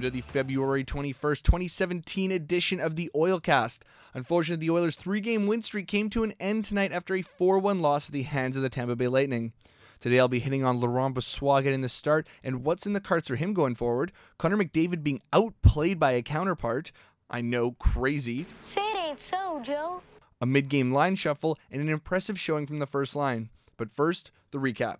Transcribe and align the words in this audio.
welcome 0.00 0.12
to 0.12 0.16
the 0.16 0.32
February 0.32 0.82
21st, 0.82 1.42
2017 1.42 2.32
edition 2.32 2.80
of 2.80 2.96
the 2.96 3.10
Oilcast. 3.14 3.80
Unfortunately, 4.14 4.66
the 4.66 4.72
Oilers' 4.72 4.96
three 4.96 5.20
game 5.20 5.46
win 5.46 5.60
streak 5.60 5.88
came 5.88 6.08
to 6.08 6.24
an 6.24 6.32
end 6.40 6.64
tonight 6.64 6.90
after 6.90 7.14
a 7.14 7.20
4 7.20 7.58
1 7.58 7.82
loss 7.82 8.08
at 8.08 8.14
the 8.14 8.22
hands 8.22 8.56
of 8.56 8.62
the 8.62 8.70
Tampa 8.70 8.96
Bay 8.96 9.08
Lightning. 9.08 9.52
Today, 9.98 10.18
I'll 10.18 10.26
be 10.26 10.38
hitting 10.38 10.64
on 10.64 10.80
Laurent 10.80 11.14
Brossoit 11.14 11.64
getting 11.64 11.82
the 11.82 11.88
start 11.90 12.26
and 12.42 12.64
what's 12.64 12.86
in 12.86 12.94
the 12.94 13.00
cards 13.00 13.28
for 13.28 13.36
him 13.36 13.52
going 13.52 13.74
forward, 13.74 14.10
Connor 14.38 14.56
McDavid 14.56 15.02
being 15.02 15.20
outplayed 15.34 16.00
by 16.00 16.12
a 16.12 16.22
counterpart. 16.22 16.92
I 17.28 17.42
know, 17.42 17.72
crazy. 17.72 18.46
Say 18.62 18.80
it 18.80 18.96
ain't 18.96 19.20
so, 19.20 19.60
Joe. 19.62 20.00
A 20.40 20.46
mid 20.46 20.70
game 20.70 20.92
line 20.92 21.16
shuffle 21.16 21.58
and 21.70 21.82
an 21.82 21.90
impressive 21.90 22.40
showing 22.40 22.66
from 22.66 22.78
the 22.78 22.86
first 22.86 23.14
line. 23.14 23.50
But 23.76 23.92
first, 23.92 24.30
the 24.50 24.58
recap. 24.58 24.96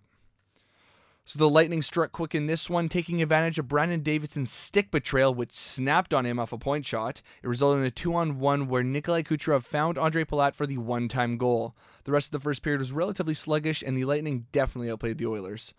So 1.23 1.37
the 1.37 1.49
Lightning 1.49 1.81
struck 1.81 2.11
quick 2.11 2.33
in 2.33 2.47
this 2.47 2.69
one, 2.69 2.89
taking 2.89 3.21
advantage 3.21 3.59
of 3.59 3.67
Brandon 3.67 4.01
Davidson's 4.01 4.51
stick 4.51 4.89
betrayal, 4.89 5.33
which 5.33 5.51
snapped 5.51 6.13
on 6.13 6.25
him 6.25 6.39
off 6.39 6.51
a 6.51 6.57
point 6.57 6.85
shot. 6.85 7.21
It 7.43 7.47
resulted 7.47 7.81
in 7.81 7.85
a 7.85 7.91
two 7.91 8.15
on 8.15 8.39
one 8.39 8.67
where 8.67 8.83
Nikolai 8.83 9.21
Kucherov 9.21 9.63
found 9.63 9.97
Andre 9.97 10.25
Palat 10.25 10.55
for 10.55 10.65
the 10.65 10.79
one 10.79 11.07
time 11.07 11.37
goal. 11.37 11.75
The 12.05 12.11
rest 12.11 12.29
of 12.29 12.31
the 12.31 12.43
first 12.43 12.63
period 12.63 12.79
was 12.79 12.91
relatively 12.91 13.35
sluggish, 13.35 13.83
and 13.83 13.95
the 13.95 14.05
Lightning 14.05 14.47
definitely 14.51 14.89
outplayed 14.89 15.19
the 15.19 15.27
Oilers. 15.27 15.73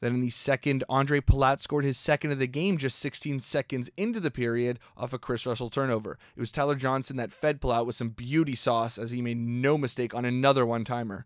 Then 0.00 0.14
in 0.14 0.20
the 0.20 0.30
second, 0.30 0.84
Andre 0.88 1.20
Palat 1.20 1.60
scored 1.60 1.84
his 1.84 1.98
second 1.98 2.30
of 2.30 2.38
the 2.38 2.46
game 2.46 2.76
just 2.76 2.98
16 2.98 3.40
seconds 3.40 3.90
into 3.96 4.20
the 4.20 4.30
period 4.30 4.78
off 4.96 5.12
a 5.12 5.18
Kris 5.18 5.46
Russell 5.46 5.70
turnover. 5.70 6.18
It 6.36 6.40
was 6.40 6.52
Tyler 6.52 6.74
Johnson 6.74 7.16
that 7.16 7.32
fed 7.32 7.60
Palat 7.60 7.86
with 7.86 7.96
some 7.96 8.10
beauty 8.10 8.54
sauce 8.54 8.98
as 8.98 9.10
he 9.10 9.22
made 9.22 9.38
no 9.38 9.78
mistake 9.78 10.14
on 10.14 10.24
another 10.24 10.66
one 10.66 10.84
timer. 10.84 11.24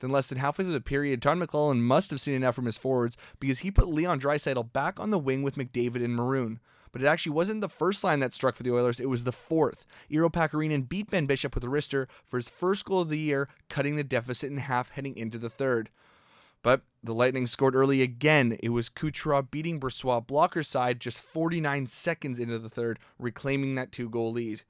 Then 0.00 0.10
less 0.10 0.28
than 0.28 0.38
halfway 0.38 0.64
through 0.64 0.74
the 0.74 0.80
period, 0.80 1.22
Todd 1.22 1.38
McLellan 1.38 1.78
must 1.78 2.10
have 2.10 2.20
seen 2.20 2.34
enough 2.34 2.54
from 2.54 2.66
his 2.66 2.78
forwards 2.78 3.16
because 3.40 3.60
he 3.60 3.70
put 3.70 3.88
Leon 3.88 4.20
Draisaitl 4.20 4.72
back 4.72 5.00
on 5.00 5.10
the 5.10 5.18
wing 5.18 5.42
with 5.42 5.56
McDavid 5.56 6.04
and 6.04 6.14
Maroon. 6.14 6.60
But 6.92 7.02
it 7.02 7.06
actually 7.06 7.32
wasn't 7.32 7.60
the 7.60 7.68
first 7.68 8.02
line 8.04 8.20
that 8.20 8.32
struck 8.32 8.54
for 8.54 8.62
the 8.62 8.72
Oilers, 8.72 9.00
it 9.00 9.10
was 9.10 9.24
the 9.24 9.32
fourth. 9.32 9.84
Iiro 10.10 10.32
Pakarinen 10.32 10.88
beat 10.88 11.10
Ben 11.10 11.26
Bishop 11.26 11.54
with 11.54 11.64
a 11.64 11.68
wrister 11.68 12.06
for 12.26 12.38
his 12.38 12.48
first 12.48 12.84
goal 12.84 13.02
of 13.02 13.10
the 13.10 13.18
year, 13.18 13.48
cutting 13.68 13.96
the 13.96 14.04
deficit 14.04 14.50
in 14.50 14.56
half 14.56 14.90
heading 14.90 15.16
into 15.16 15.36
the 15.36 15.50
third. 15.50 15.90
But 16.62 16.82
the 17.02 17.14
Lightning 17.14 17.46
scored 17.46 17.76
early 17.76 18.02
again. 18.02 18.56
It 18.62 18.70
was 18.70 18.88
Kucherov 18.88 19.50
beating 19.50 19.78
Brossoit 19.78 20.26
blocker 20.26 20.62
side 20.62 21.00
just 21.00 21.20
49 21.22 21.86
seconds 21.86 22.38
into 22.38 22.58
the 22.58 22.70
third, 22.70 22.98
reclaiming 23.18 23.74
that 23.74 23.92
two 23.92 24.08
goal 24.08 24.32
lead. 24.32 24.62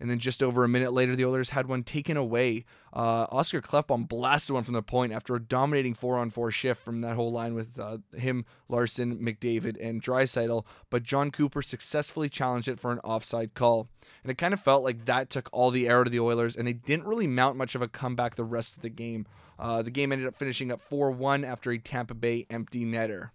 And 0.00 0.08
then 0.08 0.18
just 0.18 0.42
over 0.42 0.62
a 0.62 0.68
minute 0.68 0.92
later, 0.92 1.16
the 1.16 1.24
Oilers 1.24 1.50
had 1.50 1.66
one 1.66 1.82
taken 1.82 2.16
away. 2.16 2.64
Uh, 2.92 3.26
Oscar 3.30 3.60
Klefbom 3.60 4.08
blasted 4.08 4.54
one 4.54 4.64
from 4.64 4.74
the 4.74 4.82
point 4.82 5.12
after 5.12 5.34
a 5.34 5.40
dominating 5.40 5.94
four-on-four 5.94 6.50
shift 6.50 6.82
from 6.82 7.00
that 7.00 7.16
whole 7.16 7.32
line 7.32 7.54
with 7.54 7.78
uh, 7.80 7.98
him, 8.16 8.44
Larsson, 8.68 9.18
McDavid, 9.18 9.76
and 9.80 10.02
Draisaitl. 10.02 10.64
But 10.88 11.02
Jon 11.02 11.30
Cooper 11.30 11.62
successfully 11.62 12.28
challenged 12.28 12.68
it 12.68 12.78
for 12.78 12.92
an 12.92 13.00
offside 13.00 13.54
call. 13.54 13.88
And 14.22 14.30
it 14.30 14.38
kind 14.38 14.54
of 14.54 14.60
felt 14.60 14.84
like 14.84 15.04
that 15.06 15.30
took 15.30 15.48
all 15.52 15.70
the 15.70 15.88
air 15.88 16.04
to 16.04 16.10
the 16.10 16.20
Oilers, 16.20 16.54
and 16.54 16.66
they 16.66 16.72
didn't 16.72 17.06
really 17.06 17.26
mount 17.26 17.56
much 17.56 17.74
of 17.74 17.82
a 17.82 17.88
comeback 17.88 18.34
the 18.34 18.44
rest 18.44 18.76
of 18.76 18.82
the 18.82 18.88
game. 18.88 19.26
Uh, 19.58 19.82
the 19.82 19.90
game 19.90 20.12
ended 20.12 20.28
up 20.28 20.36
finishing 20.36 20.70
up 20.70 20.80
4-1 20.88 21.44
after 21.44 21.72
a 21.72 21.78
Tampa 21.78 22.14
Bay 22.14 22.46
empty 22.48 22.84
netter. 22.84 23.30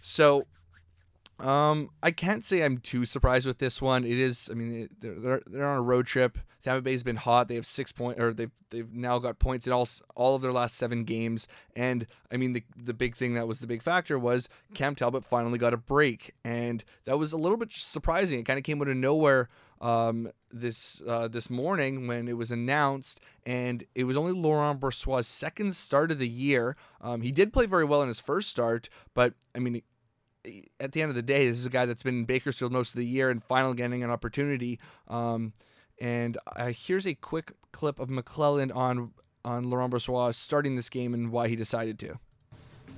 So 0.00 0.46
um, 1.40 1.90
I 2.02 2.10
can't 2.10 2.44
say 2.44 2.62
I'm 2.62 2.78
too 2.78 3.04
surprised 3.04 3.46
with 3.46 3.58
this 3.58 3.80
one. 3.80 4.04
It 4.04 4.18
is, 4.18 4.48
I 4.50 4.54
mean, 4.54 4.88
they're, 5.00 5.14
they're 5.14 5.42
they're 5.46 5.66
on 5.66 5.78
a 5.78 5.82
road 5.82 6.06
trip. 6.06 6.38
Tampa 6.62 6.82
Bay's 6.82 7.02
been 7.02 7.16
hot. 7.16 7.48
They 7.48 7.54
have 7.54 7.64
six 7.64 7.92
point, 7.92 8.20
or 8.20 8.34
they've 8.34 8.50
they've 8.70 8.92
now 8.92 9.18
got 9.18 9.38
points 9.38 9.66
in 9.66 9.72
all 9.72 9.88
all 10.14 10.34
of 10.34 10.42
their 10.42 10.52
last 10.52 10.76
seven 10.76 11.04
games. 11.04 11.48
And 11.74 12.06
I 12.30 12.36
mean, 12.36 12.52
the 12.52 12.64
the 12.76 12.94
big 12.94 13.16
thing 13.16 13.34
that 13.34 13.48
was 13.48 13.60
the 13.60 13.66
big 13.66 13.82
factor 13.82 14.18
was 14.18 14.48
Cam 14.74 14.94
Talbot 14.94 15.24
finally 15.24 15.58
got 15.58 15.72
a 15.72 15.78
break, 15.78 16.34
and 16.44 16.84
that 17.04 17.18
was 17.18 17.32
a 17.32 17.38
little 17.38 17.56
bit 17.56 17.72
surprising. 17.72 18.40
It 18.40 18.44
kind 18.44 18.58
of 18.58 18.64
came 18.64 18.80
out 18.82 18.88
of 18.88 18.96
nowhere 18.96 19.48
um, 19.80 20.30
this 20.52 21.00
uh, 21.06 21.28
this 21.28 21.48
morning 21.48 22.06
when 22.06 22.28
it 22.28 22.36
was 22.36 22.50
announced, 22.50 23.20
and 23.46 23.84
it 23.94 24.04
was 24.04 24.16
only 24.16 24.32
Laurent 24.32 24.78
Brossoit's 24.78 25.28
second 25.28 25.74
start 25.74 26.10
of 26.10 26.18
the 26.18 26.28
year. 26.28 26.76
Um, 27.00 27.22
he 27.22 27.32
did 27.32 27.52
play 27.52 27.66
very 27.66 27.84
well 27.84 28.02
in 28.02 28.08
his 28.08 28.20
first 28.20 28.50
start, 28.50 28.90
but 29.14 29.32
I 29.54 29.60
mean, 29.60 29.82
at 30.78 30.92
the 30.92 31.02
end 31.02 31.10
of 31.10 31.14
the 31.14 31.22
day, 31.22 31.48
this 31.48 31.58
is 31.58 31.66
a 31.66 31.70
guy 31.70 31.86
that's 31.86 32.02
been 32.02 32.20
in 32.20 32.24
Bakersfield 32.24 32.72
most 32.72 32.94
of 32.94 32.98
the 32.98 33.06
year 33.06 33.30
and 33.30 33.42
finally 33.44 33.74
getting 33.74 34.02
an 34.02 34.10
opportunity. 34.10 34.78
Um, 35.08 35.52
and 36.00 36.38
uh, 36.56 36.72
here's 36.74 37.06
a 37.06 37.14
quick 37.14 37.52
clip 37.72 37.98
of 37.98 38.08
McLellan 38.08 38.74
on 38.74 39.12
on 39.42 39.64
Laurent 39.64 39.92
Brossoit 39.92 40.34
starting 40.34 40.76
this 40.76 40.90
game 40.90 41.14
and 41.14 41.32
why 41.32 41.48
he 41.48 41.56
decided 41.56 41.98
to. 42.00 42.18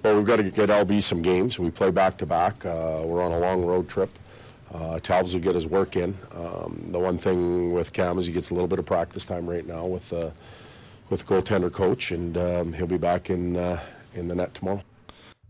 Well, 0.02 0.16
we've 0.16 0.26
got 0.26 0.36
to 0.36 0.50
get 0.50 0.68
LB 0.68 1.00
some 1.04 1.22
games. 1.22 1.58
We 1.58 1.70
play 1.70 1.92
back 1.92 2.16
to 2.18 2.26
back. 2.26 2.66
Uh, 2.66 3.02
we're 3.04 3.22
on 3.22 3.30
a 3.30 3.38
long 3.38 3.64
road 3.64 3.88
trip. 3.88 4.10
Uh, 4.74 4.98
Talbs 4.98 5.34
will 5.34 5.40
get 5.40 5.54
his 5.54 5.66
work 5.66 5.94
in. 5.96 6.16
Um, 6.32 6.88
the 6.90 6.98
one 6.98 7.18
thing 7.18 7.72
with 7.72 7.92
Cam 7.92 8.18
is 8.18 8.26
he 8.26 8.32
gets 8.32 8.50
a 8.50 8.54
little 8.54 8.66
bit 8.66 8.80
of 8.80 8.86
practice 8.86 9.24
time 9.24 9.48
right 9.48 9.66
now 9.66 9.86
with 9.86 10.12
uh, 10.12 10.30
with 11.10 11.26
goaltender 11.26 11.72
coach, 11.72 12.10
and 12.10 12.36
um, 12.38 12.72
he'll 12.72 12.86
be 12.86 12.98
back 12.98 13.30
in 13.30 13.56
uh, 13.56 13.80
in 14.14 14.28
the 14.28 14.34
net 14.34 14.54
tomorrow. 14.54 14.82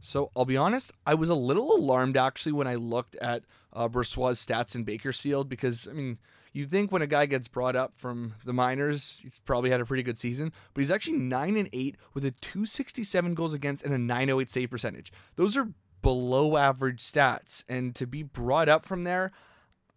So 0.03 0.33
I'll 0.37 0.45
be 0.45 0.57
honest, 0.57 0.93
I 1.07 1.15
was 1.15 1.29
a 1.29 1.35
little 1.35 1.75
alarmed 1.77 2.17
actually 2.17 2.53
when 2.53 2.67
I 2.67 2.75
looked 2.75 3.17
at 3.17 3.45
uh, 3.73 3.89
Brossoit's 3.89 4.45
stats 4.45 4.75
in 4.75 4.83
Bakersfield 4.83 5.49
because 5.49 5.89
I 5.89 5.93
mean 5.93 6.19
you 6.53 6.67
think 6.67 6.93
when 6.93 7.03
a 7.03 7.07
guy 7.07 7.25
gets 7.27 7.49
brought 7.49 7.77
up 7.77 7.95
from 7.97 8.35
the 8.45 8.53
minors, 8.53 9.21
he's 9.23 9.41
probably 9.45 9.71
had 9.71 9.81
a 9.81 9.87
pretty 9.87 10.03
good 10.03 10.19
season, 10.19 10.53
but 10.75 10.81
he's 10.81 10.91
actually 10.91 11.17
nine 11.17 11.57
and 11.57 11.71
eight 11.73 11.97
with 12.13 12.27
a 12.27 12.33
267 12.33 13.35
goals 13.35 13.55
against 13.55 13.85
and 13.85 13.95
a 13.95 13.99
908 13.99 14.51
save 14.51 14.71
percentage. 14.71 15.13
Those 15.37 15.57
are 15.57 15.69
below 16.03 16.57
average 16.57 17.01
stats, 17.01 17.65
and 17.69 17.95
to 17.95 18.07
be 18.07 18.25
brought 18.25 18.69
up 18.69 18.85
from 18.85 19.05
there, 19.05 19.31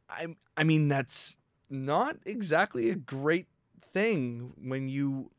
I 0.08 0.28
I 0.56 0.64
mean 0.64 0.88
that's 0.88 1.40
not 1.68 2.18
exactly 2.26 2.92
a 2.92 2.96
great 2.96 3.48
thing 3.82 4.54
when 4.62 4.88
you 4.88 5.32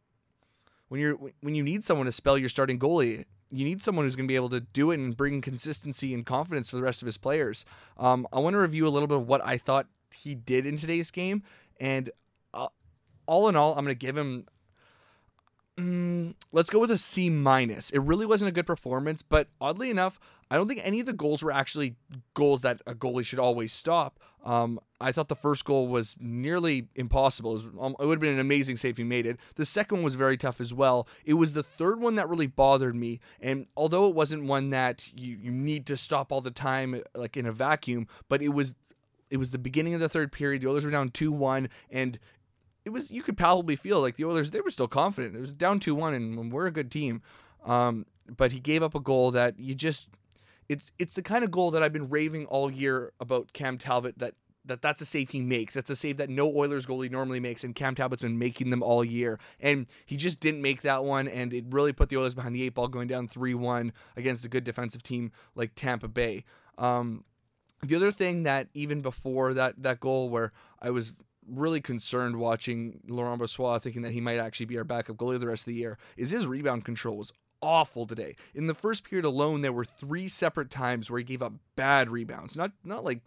when 0.89 1.01
you're 1.01 1.17
when 1.41 1.55
you 1.55 1.63
need 1.63 1.85
someone 1.85 2.07
to 2.07 2.13
spell 2.13 2.37
your 2.37 2.49
starting 2.49 2.81
goalie 2.81 3.27
you 3.51 3.65
need 3.65 3.83
someone 3.83 4.05
who's 4.05 4.17
going 4.17 4.27
to 4.27 4.33
be 4.33 4.37
able 4.37 4.51
to 4.51 4.61
do 4.61 4.91
it 4.91 4.99
and 4.99 5.17
bring 5.17 5.41
consistency 5.41 6.13
and 6.13 6.27
confidence 6.27 6.71
for 6.71 6.77
the 6.77 6.83
rest 6.83 7.03
of 7.03 7.07
his 7.07 7.17
players. 7.17 7.65
Um, 7.97 8.27
I 8.33 8.41
want 8.41 8.55
to 8.55 8.59
review 8.59 8.87
a 8.87 8.91
little 8.91 9.07
bit 9.07 9.19
of 9.19 9.29
what 9.29 9.45
I 9.45 9.57
thought 9.57 9.87
he 10.15 10.35
did 10.35 10.67
in 10.67 10.77
today's 10.77 11.11
game, 11.11 11.43
and 11.79 12.11
uh, 12.55 12.69
all 13.27 13.49
in 13.49 13.57
all, 13.57 13.71
I'm 13.73 13.85
going 13.85 13.95
to 13.97 14.07
give 14.07 14.17
him. 14.17 14.47
Mm, 15.79 16.35
let's 16.53 16.71
go 16.71 16.79
with 16.79 16.91
a 16.91 16.97
C 16.97 17.29
minus. 17.29 17.91
It 17.91 17.99
really 17.99 18.25
wasn't 18.25 18.49
a 18.49 18.53
good 18.53 18.67
performance, 18.67 19.21
but 19.23 19.49
oddly 19.61 19.91
enough, 19.91 20.19
I 20.51 20.57
don't 20.57 20.69
think 20.69 20.81
any 20.83 21.01
of 21.01 21.07
the 21.07 21.13
goals 21.13 21.43
were 21.43 21.53
actually 21.53 21.97
goals 22.35 22.63
that 22.63 22.81
a 22.87 22.95
goalie 22.95 23.25
should 23.25 23.39
always 23.39 23.73
stop. 23.73 24.19
Um, 24.45 24.79
I 25.01 25.13
thought 25.13 25.29
the 25.29 25.35
first 25.35 25.65
goal 25.65 25.89
was 25.89 26.17
nearly 26.19 26.89
impossible. 26.95 27.57
It, 27.57 27.65
um, 27.79 27.97
it 27.99 28.07
would 28.07 28.15
have 28.15 28.21
been 28.21 28.35
an 28.35 28.39
amazing 28.39 28.77
save 28.77 28.93
if 28.93 28.97
he 28.99 29.05
made 29.05 29.27
it. 29.27 29.39
The 29.57 29.67
second 29.67 29.99
one 29.99 30.05
was 30.05 30.15
very 30.15 30.39
tough 30.39 30.61
as 30.61 30.73
well. 30.73 31.09
It 31.25 31.35
was 31.35 31.53
the 31.53 31.65
third 31.65 32.01
one 32.01 32.15
that 32.15 32.29
really 32.29 32.47
bothered 32.47 32.95
me. 32.95 33.21
And 33.41 33.67
although 33.77 34.09
it 34.09 34.15
wasn't 34.15 34.45
one 34.45 34.71
that 34.71 35.11
you, 35.15 35.37
you 35.37 35.51
need 35.51 35.85
to 35.87 35.97
stop 35.97 36.33
all 36.33 36.41
the 36.41 36.53
time, 36.53 37.03
like 37.15 37.37
in 37.37 37.45
a 37.45 37.53
vacuum, 37.53 38.07
but 38.29 38.41
it 38.41 38.51
was 38.51 38.75
it 39.29 39.39
was 39.39 39.51
the 39.51 39.59
beginning 39.59 39.93
of 39.93 40.01
the 40.01 40.09
third 40.09 40.31
period. 40.31 40.63
The 40.63 40.69
Oilers 40.69 40.85
were 40.85 40.91
down 40.93 41.11
two 41.11 41.33
one, 41.33 41.69
and 41.91 42.19
it 42.87 42.93
was 42.93 43.11
you 43.11 43.23
could 43.23 43.37
probably 43.37 43.75
feel 43.75 44.01
like 44.01 44.15
the 44.15 44.25
Oilers 44.25 44.53
they 44.53 44.61
were 44.61 44.71
still 44.71 44.89
confident. 44.89 45.35
It 45.35 45.41
was 45.41 45.53
down 45.53 45.81
two 45.81 45.95
one, 45.95 46.15
and 46.15 46.53
we're 46.53 46.69
a 46.69 46.71
good 46.71 46.91
team. 46.91 47.21
Um, 47.65 48.07
but 48.35 48.53
he 48.53 48.61
gave 48.61 48.83
up 48.83 48.95
a 48.95 49.01
goal 49.01 49.33
that 49.33 49.59
you 49.59 49.75
just 49.75 50.09
it's 50.69 50.93
it's 50.97 51.15
the 51.15 51.23
kind 51.23 51.43
of 51.43 51.51
goal 51.51 51.73
that 51.73 51.83
I've 51.83 51.93
been 51.93 52.09
raving 52.09 52.47
all 52.47 52.71
year 52.71 53.13
about 53.19 53.53
Cam 53.53 53.77
Talbot 53.77 54.21
that 54.21 54.35
that 54.65 54.83
that's 54.83 55.01
a 55.01 55.05
save 55.05 55.31
he 55.31 55.41
makes. 55.41 55.75
That's 55.75 55.91
a 55.91 55.97
save 55.97 56.19
that 56.19 56.31
no 56.31 56.47
Oilers 56.47 56.87
goalie 56.87 57.11
normally 57.11 57.41
makes, 57.41 57.65
and 57.65 57.75
Cam 57.75 57.97
Talbot's 57.97 58.23
been 58.23 58.39
making 58.39 58.71
them 58.71 58.85
all 58.85 59.05
year. 59.05 59.41
And 59.59 59.89
he 60.07 60.17
just 60.17 60.39
didn't 60.39 60.63
make 60.63 60.83
that 60.83 61.03
one, 61.03 61.27
and 61.27 61.53
it 61.53 61.65
really 61.69 61.93
put 61.93 62.09
the 62.09 62.19
Oilers 62.19 62.35
behind 62.37 62.55
the 62.55 62.63
eight 62.63 62.75
ball, 62.75 62.87
going 62.87 63.09
down 63.09 63.27
three 63.27 63.55
one 63.55 63.93
against 64.17 64.45
a 64.45 64.49
good 64.49 64.63
defensive 64.63 65.03
team 65.03 65.33
like 65.57 65.73
Tampa 65.75 66.07
Bay. 66.07 66.45
Um, 66.79 67.25
the 67.83 67.97
other 67.97 68.13
thing 68.13 68.45
that 68.45 68.69
even 68.75 69.03
before 69.03 69.55
that 69.55 69.83
that 69.83 69.99
goal, 69.99 70.29
where 70.29 70.53
I 70.81 70.91
was 70.91 71.13
really 71.49 71.81
concerned 71.81 72.37
watching 72.37 73.01
Laurent 73.09 73.41
Brossoit, 73.41 73.83
thinking 73.83 74.03
that 74.03 74.13
he 74.13 74.21
might 74.21 74.39
actually 74.39 74.67
be 74.67 74.79
our 74.79 74.85
backup 74.85 75.17
goalie 75.17 75.39
the 75.39 75.47
rest 75.47 75.63
of 75.63 75.67
the 75.67 75.75
year, 75.75 75.99
is 76.17 76.31
his 76.31 76.47
rebound 76.47 76.85
control 76.85 77.17
was 77.17 77.33
awful 77.63 78.07
today. 78.07 78.37
In 78.55 78.67
the 78.67 78.75
first 78.75 79.05
period 79.05 79.25
alone, 79.25 79.63
there 79.63 79.73
were 79.73 79.85
three 79.85 80.29
separate 80.29 80.71
times 80.71 81.11
where 81.11 81.19
he 81.19 81.25
gave 81.25 81.43
up 81.43 81.55
bad 81.75 82.09
rebounds. 82.09 82.57
Not 82.57 82.73
not 82.85 83.05
like 83.05 83.21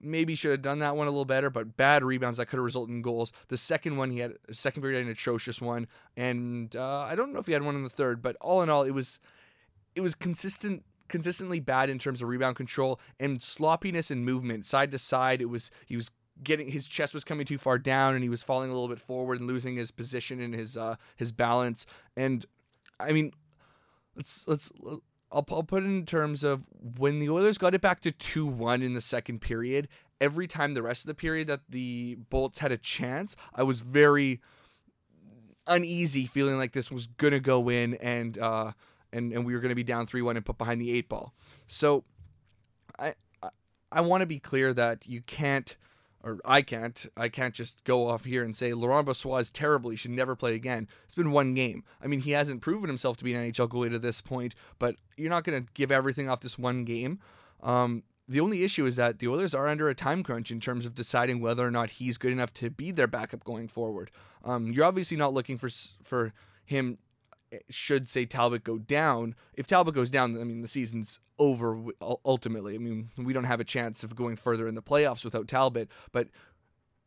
maybe 0.00 0.34
should 0.34 0.50
have 0.50 0.62
done 0.62 0.80
that 0.80 0.96
one 0.96 1.06
a 1.06 1.10
little 1.10 1.24
better, 1.24 1.48
but 1.48 1.76
bad 1.76 2.02
rebounds 2.02 2.38
that 2.38 2.46
could 2.46 2.56
have 2.56 2.64
resulted 2.64 2.94
in 2.94 3.02
goals. 3.02 3.32
The 3.48 3.58
second 3.58 3.96
one 3.96 4.10
he 4.10 4.18
had 4.18 4.34
second 4.50 4.82
period 4.82 4.98
had 4.98 5.06
an 5.06 5.12
atrocious 5.12 5.60
one, 5.60 5.86
and 6.16 6.74
uh, 6.74 7.00
I 7.00 7.14
don't 7.14 7.32
know 7.32 7.38
if 7.38 7.46
he 7.46 7.52
had 7.52 7.62
one 7.62 7.76
in 7.76 7.84
the 7.84 7.90
third, 7.90 8.22
but 8.22 8.36
all 8.40 8.62
in 8.62 8.70
all, 8.70 8.82
it 8.82 8.90
was 8.90 9.18
it 9.94 10.00
was 10.00 10.14
consistent 10.14 10.84
consistently 11.08 11.60
bad 11.60 11.90
in 11.90 11.98
terms 11.98 12.22
of 12.22 12.28
rebound 12.28 12.56
control 12.56 12.98
and 13.20 13.42
sloppiness 13.42 14.10
and 14.10 14.24
movement 14.24 14.64
side 14.64 14.90
to 14.90 14.98
side. 14.98 15.40
It 15.40 15.46
was 15.50 15.70
he 15.86 15.96
was 15.96 16.10
getting 16.42 16.70
his 16.70 16.86
chest 16.86 17.14
was 17.14 17.24
coming 17.24 17.46
too 17.46 17.58
far 17.58 17.78
down 17.78 18.14
and 18.14 18.22
he 18.22 18.28
was 18.28 18.42
falling 18.42 18.70
a 18.70 18.72
little 18.72 18.88
bit 18.88 19.00
forward 19.00 19.40
and 19.40 19.48
losing 19.48 19.76
his 19.76 19.90
position 19.90 20.40
and 20.40 20.54
his 20.54 20.76
uh 20.76 20.96
his 21.16 21.32
balance 21.32 21.86
and 22.16 22.46
I 22.98 23.12
mean 23.12 23.32
let's 24.16 24.46
let's 24.46 24.70
I'll, 25.32 25.46
I'll 25.50 25.62
put 25.62 25.82
it 25.82 25.86
in 25.86 26.06
terms 26.06 26.44
of 26.44 26.62
when 26.98 27.18
the 27.18 27.30
Oilers 27.30 27.58
got 27.58 27.74
it 27.74 27.80
back 27.80 28.00
to 28.00 28.12
2 28.12 28.46
1 28.46 28.82
in 28.82 28.94
the 28.94 29.00
second 29.00 29.40
period, 29.40 29.88
every 30.20 30.46
time 30.46 30.74
the 30.74 30.82
rest 30.82 31.02
of 31.02 31.06
the 31.06 31.14
period 31.14 31.48
that 31.48 31.60
the 31.68 32.16
Bolts 32.30 32.58
had 32.58 32.70
a 32.70 32.76
chance, 32.76 33.36
I 33.54 33.62
was 33.62 33.80
very 33.80 34.40
uneasy 35.66 36.26
feeling 36.26 36.58
like 36.58 36.72
this 36.72 36.90
was 36.90 37.06
going 37.06 37.32
to 37.32 37.40
go 37.40 37.68
in 37.68 37.94
and, 37.94 38.38
uh, 38.38 38.72
and, 39.12 39.32
and 39.32 39.46
we 39.46 39.54
were 39.54 39.60
going 39.60 39.70
to 39.70 39.74
be 39.74 39.84
down 39.84 40.06
3 40.06 40.22
1 40.22 40.36
and 40.36 40.44
put 40.44 40.58
behind 40.58 40.80
the 40.80 40.92
eight 40.92 41.08
ball. 41.08 41.32
So 41.66 42.04
I, 42.98 43.14
I, 43.42 43.48
I 43.90 44.00
want 44.02 44.20
to 44.20 44.26
be 44.26 44.38
clear 44.38 44.74
that 44.74 45.06
you 45.06 45.22
can't 45.22 45.76
or 46.24 46.38
I 46.44 46.62
can't, 46.62 47.06
I 47.16 47.28
can't 47.28 47.54
just 47.54 47.82
go 47.84 48.08
off 48.08 48.24
here 48.24 48.44
and 48.44 48.54
say 48.54 48.72
Laurent 48.72 49.06
Brossoit 49.06 49.40
is 49.40 49.50
terrible. 49.50 49.90
He 49.90 49.96
should 49.96 50.12
never 50.12 50.36
play 50.36 50.54
again. 50.54 50.88
It's 51.04 51.14
been 51.14 51.32
one 51.32 51.54
game. 51.54 51.84
I 52.02 52.06
mean, 52.06 52.20
he 52.20 52.32
hasn't 52.32 52.60
proven 52.60 52.88
himself 52.88 53.16
to 53.18 53.24
be 53.24 53.34
an 53.34 53.52
NHL 53.52 53.68
goalie 53.68 53.90
to 53.90 53.98
this 53.98 54.20
point, 54.20 54.54
but 54.78 54.96
you're 55.16 55.30
not 55.30 55.44
going 55.44 55.64
to 55.64 55.72
give 55.74 55.90
everything 55.90 56.28
off 56.28 56.40
this 56.40 56.58
one 56.58 56.84
game. 56.84 57.18
Um, 57.62 58.04
the 58.28 58.40
only 58.40 58.64
issue 58.64 58.86
is 58.86 58.96
that 58.96 59.18
the 59.18 59.28
Oilers 59.28 59.54
are 59.54 59.66
under 59.66 59.88
a 59.88 59.94
time 59.94 60.22
crunch 60.22 60.50
in 60.50 60.60
terms 60.60 60.86
of 60.86 60.94
deciding 60.94 61.40
whether 61.40 61.66
or 61.66 61.70
not 61.70 61.90
he's 61.90 62.18
good 62.18 62.32
enough 62.32 62.52
to 62.54 62.70
be 62.70 62.90
their 62.90 63.06
backup 63.06 63.44
going 63.44 63.68
forward. 63.68 64.10
Um, 64.44 64.72
you're 64.72 64.86
obviously 64.86 65.16
not 65.16 65.34
looking 65.34 65.58
for 65.58 65.68
for 66.02 66.32
him 66.64 66.98
should 67.70 68.08
say 68.08 68.24
Talbot 68.24 68.64
go 68.64 68.78
down. 68.78 69.34
If 69.54 69.66
Talbot 69.66 69.94
goes 69.94 70.10
down, 70.10 70.40
I 70.40 70.44
mean 70.44 70.62
the 70.62 70.68
season's 70.68 71.20
over 71.38 71.82
ultimately. 72.24 72.74
I 72.74 72.78
mean 72.78 73.10
we 73.16 73.32
don't 73.32 73.44
have 73.44 73.60
a 73.60 73.64
chance 73.64 74.02
of 74.02 74.16
going 74.16 74.36
further 74.36 74.68
in 74.68 74.74
the 74.74 74.82
playoffs 74.82 75.24
without 75.24 75.48
Talbot, 75.48 75.88
but 76.12 76.28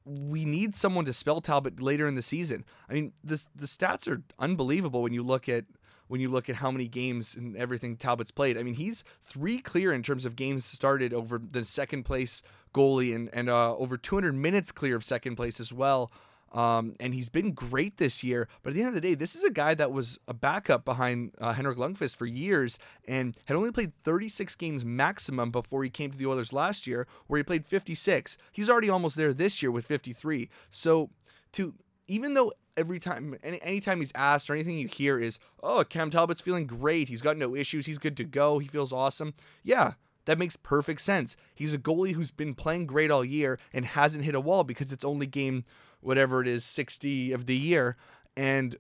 we 0.06 0.46
need 0.46 0.76
someone 0.76 1.06
to 1.06 1.14
spell 1.14 1.42
Talbot 1.42 1.82
later 1.82 2.08
in 2.08 2.16
the 2.16 2.22
season. 2.22 2.66
I 2.90 2.94
mean 2.94 3.14
the 3.24 3.42
the 3.56 3.66
stats 3.66 4.08
are 4.08 4.24
unbelievable 4.40 5.02
when 5.02 5.14
you 5.14 5.24
look 5.24 5.50
at 5.50 5.66
when 6.08 6.22
you 6.22 6.30
look 6.30 6.50
at 6.50 6.58
how 6.58 6.70
many 6.70 6.88
games 6.88 7.36
and 7.36 7.58
everything 7.58 7.98
Talbot's 7.98 8.32
played. 8.32 8.58
I 8.58 8.64
mean 8.64 8.76
he's 8.76 9.04
three 9.22 9.60
clear 9.60 9.92
in 9.92 10.04
terms 10.04 10.26
of 10.26 10.36
games 10.36 10.66
started 10.66 11.14
over 11.14 11.40
the 11.40 11.66
second 11.66 12.04
place 12.04 12.42
goalie 12.74 13.16
and 13.16 13.30
and 13.34 13.50
uh, 13.50 13.76
over 13.76 13.98
200 13.98 14.36
minutes 14.36 14.72
clear 14.72 14.96
of 14.96 15.04
second 15.04 15.36
place 15.36 15.60
as 15.60 15.74
well. 15.74 16.12
Um, 16.52 16.96
and 17.00 17.14
he's 17.14 17.30
been 17.30 17.52
great 17.52 17.98
this 17.98 18.24
year. 18.24 18.48
But 18.64 18.70
at 18.70 18.76
the 18.76 18.82
end 18.82 18.90
of 18.90 18.96
the 18.96 19.02
day, 19.02 19.14
this 19.14 19.36
is 19.36 19.44
a 19.44 19.52
guy 19.52 19.74
that 19.76 19.92
was 19.92 20.20
a 20.28 20.34
backup 20.34 20.86
behind 20.86 21.32
uh, 21.40 21.54
Henrik 21.54 21.78
Lundqvist 21.78 22.16
for 22.16 22.26
years 22.26 22.80
and 23.08 23.36
had 23.46 23.58
only 23.58 23.72
played 23.72 23.92
36 24.04 24.56
games 24.56 24.86
maximum 24.86 25.52
before 25.52 25.84
he 25.84 25.90
came 25.90 26.12
to 26.12 26.18
the 26.18 26.26
Oilers 26.26 26.54
last 26.54 26.88
year, 26.88 27.08
where 27.28 27.38
he 27.38 27.44
played 27.44 27.66
56. 27.66 28.38
He's 28.52 28.70
already 28.70 28.90
almost 28.90 29.18
there 29.18 29.34
this 29.34 29.62
year 29.62 29.72
with 29.72 29.86
53. 29.86 30.50
So 30.72 31.10
to 31.54 31.74
even 32.08 32.36
though 32.36 32.54
every 32.78 33.00
time 33.00 33.36
any 33.44 33.62
anytime 33.62 34.00
he's 34.00 34.12
asked 34.16 34.50
or 34.50 34.54
anything 34.54 34.78
you 34.78 34.88
hear 34.88 35.18
is, 35.18 35.40
"Oh, 35.64 35.84
Cam 35.84 36.12
Talbot's 36.12 36.42
feeling 36.42 36.68
great. 36.68 37.10
He's 37.10 37.22
got 37.22 37.38
no 37.38 37.56
issues. 37.56 37.86
He's 37.86 37.98
good 37.98 38.18
to 38.18 38.24
go. 38.24 38.60
He 38.60 38.68
feels 38.68 38.92
awesome." 38.92 39.34
Yeah, 39.64 39.94
that 40.26 40.40
makes 40.40 40.56
perfect 40.56 41.02
sense. 41.02 41.36
He's 41.54 41.74
a 41.74 41.78
goalie 41.78 42.14
who's 42.14 42.32
been 42.32 42.54
playing 42.54 42.88
great 42.88 43.12
all 43.12 43.24
year 43.24 43.60
and 43.74 43.86
hasn't 43.86 44.26
hit 44.26 44.36
a 44.36 44.40
wall 44.40 44.64
because 44.64 44.92
it's 44.92 45.06
only 45.06 45.26
game 45.26 45.64
whatever 46.06 46.42
it 46.42 46.48
is, 46.48 46.64
60 46.64 47.32
of 47.32 47.46
the 47.46 47.58
year. 47.58 47.98
And 48.38 48.76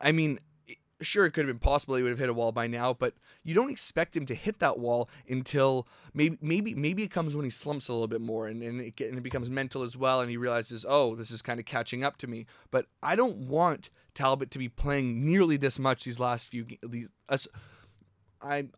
I 0.00 0.12
mean, 0.12 0.38
sure, 1.02 1.26
it 1.26 1.32
could 1.32 1.46
have 1.46 1.54
been 1.54 1.58
possible 1.58 1.96
he 1.96 2.02
would 2.02 2.10
have 2.10 2.18
hit 2.18 2.28
a 2.28 2.34
wall 2.34 2.52
by 2.52 2.66
now, 2.66 2.92
but 2.94 3.14
you 3.42 3.54
don't 3.54 3.70
expect 3.70 4.16
him 4.16 4.26
to 4.26 4.34
hit 4.34 4.58
that 4.58 4.78
wall 4.78 5.08
until 5.28 5.86
maybe 6.14 6.38
maybe 6.40 6.74
maybe 6.74 7.02
it 7.02 7.10
comes 7.10 7.34
when 7.34 7.44
he 7.44 7.50
slumps 7.50 7.88
a 7.88 7.92
little 7.92 8.08
bit 8.08 8.20
more 8.20 8.46
and, 8.48 8.62
and, 8.62 8.80
it, 8.80 9.00
and 9.00 9.18
it 9.18 9.22
becomes 9.22 9.50
mental 9.50 9.82
as 9.82 9.96
well, 9.96 10.20
and 10.20 10.30
he 10.30 10.36
realizes, 10.36 10.84
oh, 10.88 11.14
this 11.14 11.30
is 11.30 11.42
kind 11.42 11.58
of 11.58 11.66
catching 11.66 12.04
up 12.04 12.16
to 12.18 12.26
me. 12.26 12.46
But 12.70 12.86
I 13.02 13.16
don't 13.16 13.36
want 13.36 13.90
Talbot 14.14 14.50
to 14.50 14.58
be 14.58 14.68
playing 14.68 15.24
nearly 15.24 15.56
this 15.56 15.78
much 15.78 16.04
these 16.04 16.20
last 16.20 16.50
few 16.50 16.66
these. 16.82 17.08
I 18.42 18.68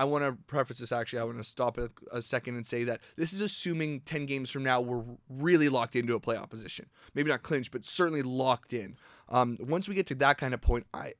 I 0.00 0.04
want 0.04 0.24
to 0.24 0.32
preface 0.46 0.78
this 0.78 0.92
actually. 0.92 1.18
I 1.18 1.24
want 1.24 1.36
to 1.36 1.44
stop 1.44 1.76
a, 1.76 1.90
a, 2.10 2.22
second 2.22 2.56
and 2.56 2.64
say 2.64 2.84
that 2.84 3.02
this 3.16 3.34
is 3.34 3.42
assuming 3.42 4.00
10 4.00 4.24
games 4.24 4.50
from 4.50 4.62
now 4.62 4.80
we're 4.80 5.04
really 5.28 5.68
locked 5.68 5.94
into 5.94 6.14
a 6.14 6.20
playoff 6.20 6.48
position. 6.48 6.86
Maybe 7.14 7.28
not 7.28 7.42
clinched, 7.42 7.70
but 7.70 7.84
certainly 7.84 8.22
locked 8.22 8.72
in. 8.72 8.96
Um, 9.28 9.58
once 9.60 9.90
we 9.90 9.94
get 9.94 10.06
to 10.06 10.14
that 10.14 10.38
kind 10.38 10.54
of 10.54 10.62
point, 10.62 10.86
I, 10.94 11.12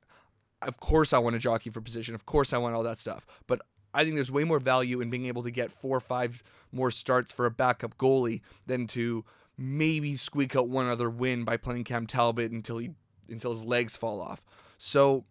of 0.63 0.79
course, 0.79 1.13
I 1.13 1.19
want 1.19 1.35
to 1.35 1.39
jockey 1.39 1.69
for 1.69 1.79
position. 1.79 2.15
Of 2.15 2.25
course, 2.25 2.53
I 2.53 2.57
want 2.57 2.73
all 2.73 2.81
that 2.81 2.97
stuff. 2.97 3.27
But 3.45 3.61
I 3.93 4.03
think 4.03 4.15
there's 4.15 4.31
way 4.31 4.45
more 4.45 4.59
value 4.59 4.99
in 4.99 5.11
being 5.11 5.27
able 5.27 5.43
to 5.43 5.51
get 5.51 5.71
four 5.71 5.97
or 5.97 6.01
five 6.01 6.41
more 6.71 6.89
starts 6.89 7.31
for 7.31 7.45
a 7.45 7.51
backup 7.51 7.99
goalie 7.99 8.41
than 8.65 8.87
to 8.87 9.23
maybe 9.59 10.15
squeak 10.15 10.55
out 10.55 10.69
one 10.69 10.87
other 10.87 11.07
win 11.07 11.43
by 11.43 11.55
playing 11.55 11.83
Cam 11.83 12.07
Talbot 12.07 12.51
until 12.51 12.79
he 12.79 12.89
until 13.29 13.53
his 13.53 13.63
legs 13.63 13.95
fall 13.95 14.19
off. 14.19 14.41
So, 14.79 15.25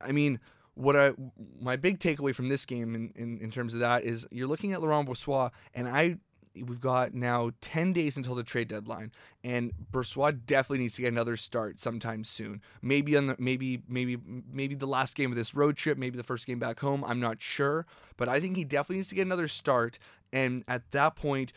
I 0.00 0.10
mean 0.10 0.40
what 0.78 0.94
I 0.94 1.12
my 1.60 1.76
big 1.76 1.98
takeaway 1.98 2.32
from 2.34 2.48
this 2.48 2.64
game 2.64 2.94
in, 2.94 3.12
in, 3.16 3.38
in 3.38 3.50
terms 3.50 3.74
of 3.74 3.80
that 3.80 4.04
is 4.04 4.26
you're 4.30 4.46
looking 4.46 4.72
at 4.72 4.80
Laurent 4.80 5.08
Brossoit 5.08 5.50
and 5.74 5.88
I 5.88 6.18
we've 6.54 6.80
got 6.80 7.14
now 7.14 7.50
10 7.60 7.92
days 7.92 8.16
until 8.16 8.34
the 8.34 8.44
trade 8.44 8.68
deadline 8.68 9.12
and 9.42 9.72
Brossoit 9.92 10.46
definitely 10.46 10.78
needs 10.78 10.94
to 10.94 11.02
get 11.02 11.12
another 11.12 11.36
start 11.36 11.80
sometime 11.80 12.22
soon. 12.22 12.62
Maybe 12.80 13.16
on 13.16 13.26
the 13.26 13.36
maybe 13.40 13.82
maybe 13.88 14.18
maybe 14.52 14.76
the 14.76 14.86
last 14.86 15.16
game 15.16 15.30
of 15.30 15.36
this 15.36 15.52
road 15.52 15.76
trip, 15.76 15.98
maybe 15.98 16.16
the 16.16 16.22
first 16.22 16.46
game 16.46 16.60
back 16.60 16.78
home, 16.78 17.04
I'm 17.04 17.20
not 17.20 17.40
sure, 17.40 17.84
but 18.16 18.28
I 18.28 18.38
think 18.38 18.56
he 18.56 18.64
definitely 18.64 18.96
needs 18.96 19.08
to 19.08 19.16
get 19.16 19.26
another 19.26 19.48
start 19.48 19.98
and 20.32 20.62
at 20.68 20.90
that 20.92 21.16
point 21.16 21.52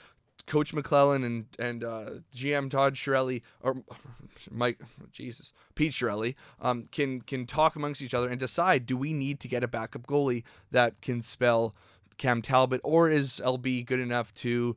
Coach 0.46 0.74
McLellan 0.74 1.26
and 1.26 1.46
and 1.60 1.84
uh, 1.84 2.10
GM 2.36 2.70
Todd 2.70 2.96
Chiarelli 2.96 3.42
or 3.62 3.84
Mike 4.52 4.80
Jesus 5.12 5.54
Pete 5.76 5.94
Chiarelli 5.94 6.36
um, 6.62 6.88
can 6.92 7.22
can 7.22 7.46
talk 7.46 7.76
amongst 7.76 8.02
each 8.02 8.14
other 8.14 8.30
and 8.30 8.40
decide 8.40 8.86
do 8.86 8.98
we 8.98 9.14
need 9.14 9.40
to 9.40 9.48
get 9.48 9.64
a 9.64 9.68
backup 9.68 10.08
goalie 10.08 10.44
that 10.72 11.00
can 11.02 11.22
spell 11.22 11.76
Cam 12.18 12.42
Talbot 12.42 12.82
or 12.84 13.10
is 13.10 13.42
LB 13.44 13.86
good 13.86 14.00
enough 14.00 14.34
to 14.36 14.76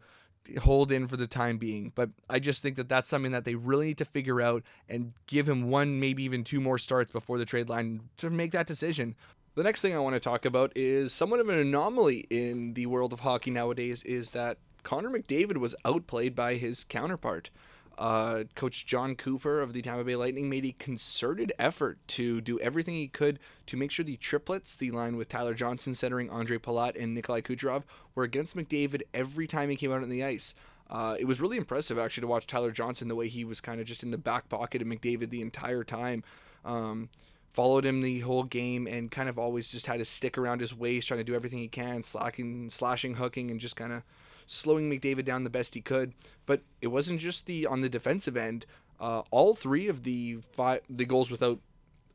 hold 0.62 0.92
in 0.92 1.06
for 1.06 1.16
the 1.16 1.26
time 1.26 1.58
being. 1.58 1.92
But 1.94 2.10
I 2.28 2.38
just 2.38 2.62
think 2.62 2.76
that 2.76 2.88
that's 2.88 3.08
something 3.08 3.32
that 3.32 3.44
they 3.44 3.54
really 3.54 3.86
need 3.86 3.98
to 3.98 4.04
figure 4.04 4.40
out 4.40 4.62
and 4.88 5.12
give 5.26 5.48
him 5.48 5.70
one, 5.70 6.00
maybe 6.00 6.22
even 6.24 6.44
two 6.44 6.60
more 6.60 6.78
starts 6.78 7.12
before 7.12 7.38
the 7.38 7.44
trade 7.44 7.68
line 7.68 8.00
to 8.18 8.30
make 8.30 8.52
that 8.52 8.66
decision. 8.66 9.14
The 9.54 9.62
next 9.62 9.80
thing 9.80 9.94
I 9.94 10.00
want 10.00 10.16
to 10.16 10.20
talk 10.20 10.44
about 10.44 10.72
is 10.74 11.12
somewhat 11.12 11.40
of 11.40 11.48
an 11.48 11.58
anomaly 11.58 12.26
in 12.28 12.74
the 12.74 12.86
world 12.86 13.12
of 13.12 13.20
hockey 13.20 13.50
nowadays 13.50 14.02
is 14.02 14.32
that 14.32 14.58
Connor 14.84 15.10
McDavid 15.10 15.56
was 15.56 15.74
outplayed 15.84 16.36
by 16.36 16.54
his 16.54 16.84
counterpart. 16.84 17.50
Uh, 17.96 18.44
Coach 18.56 18.86
Jon 18.86 19.14
Cooper 19.14 19.60
of 19.60 19.72
the 19.72 19.82
Tampa 19.82 20.04
Bay 20.04 20.16
Lightning 20.16 20.48
made 20.48 20.64
a 20.64 20.74
concerted 20.78 21.52
effort 21.58 21.98
to 22.08 22.40
do 22.40 22.58
everything 22.58 22.94
he 22.94 23.06
could 23.08 23.38
to 23.66 23.76
make 23.76 23.90
sure 23.90 24.04
the 24.04 24.16
triplets, 24.16 24.74
the 24.74 24.90
line 24.90 25.16
with 25.16 25.28
Tyler 25.28 25.54
Johnson 25.54 25.94
centering 25.94 26.28
Andre 26.28 26.58
Palat 26.58 27.00
and 27.00 27.14
Nikolai 27.14 27.40
Kucherov, 27.40 27.84
were 28.14 28.24
against 28.24 28.56
McDavid 28.56 29.02
every 29.12 29.46
time 29.46 29.70
he 29.70 29.76
came 29.76 29.92
out 29.92 30.02
on 30.02 30.08
the 30.08 30.24
ice. 30.24 30.54
Uh, 30.90 31.16
it 31.18 31.24
was 31.24 31.40
really 31.40 31.56
impressive 31.56 31.98
actually 31.98 32.22
to 32.22 32.26
watch 32.26 32.46
Tyler 32.46 32.72
Johnson 32.72 33.08
the 33.08 33.14
way 33.14 33.28
he 33.28 33.44
was 33.44 33.60
kind 33.60 33.80
of 33.80 33.86
just 33.86 34.02
in 34.02 34.10
the 34.10 34.18
back 34.18 34.48
pocket 34.48 34.82
of 34.82 34.88
McDavid 34.88 35.30
the 35.30 35.40
entire 35.40 35.84
time. 35.84 36.24
Um, 36.64 37.08
followed 37.52 37.86
him 37.86 38.02
the 38.02 38.20
whole 38.20 38.42
game 38.42 38.88
and 38.88 39.10
kind 39.10 39.28
of 39.28 39.38
always 39.38 39.68
just 39.70 39.86
had 39.86 40.00
his 40.00 40.08
stick 40.08 40.36
around 40.36 40.60
his 40.60 40.74
waist, 40.76 41.08
trying 41.08 41.20
to 41.20 41.24
do 41.24 41.34
everything 41.34 41.60
he 41.60 41.68
can, 41.68 42.02
slacking, 42.02 42.68
slashing, 42.68 43.14
hooking, 43.14 43.50
and 43.50 43.60
just 43.60 43.76
kind 43.76 43.92
of 43.92 44.02
slowing 44.46 44.90
McDavid 44.90 45.24
down 45.24 45.44
the 45.44 45.50
best 45.50 45.74
he 45.74 45.80
could. 45.80 46.14
But 46.46 46.62
it 46.80 46.88
wasn't 46.88 47.20
just 47.20 47.46
the 47.46 47.66
on 47.66 47.80
the 47.80 47.88
defensive 47.88 48.36
end. 48.36 48.66
Uh, 49.00 49.22
all 49.30 49.54
three 49.54 49.88
of 49.88 50.04
the 50.04 50.38
five 50.52 50.80
the 50.88 51.04
goals 51.04 51.30
without 51.30 51.58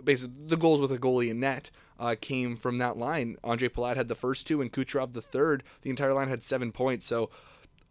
basically 0.04 0.34
the 0.48 0.58
goals 0.58 0.80
with 0.80 0.92
a 0.92 0.98
goalie 0.98 1.30
in 1.30 1.40
net 1.40 1.70
uh, 2.00 2.16
came 2.20 2.56
from 2.56 2.78
that 2.78 2.98
line. 2.98 3.38
Andre 3.44 3.68
Palat 3.68 3.98
had 3.98 4.08
the 4.08 4.16
first 4.16 4.48
two 4.48 4.62
and 4.62 4.72
Kucherov 4.72 5.14
the 5.14 5.22
third. 5.22 5.64
The 5.82 5.90
entire 5.90 6.14
line 6.14 6.30
had 6.30 6.44
seven 6.44 6.72
points. 6.72 7.06
So 7.06 7.30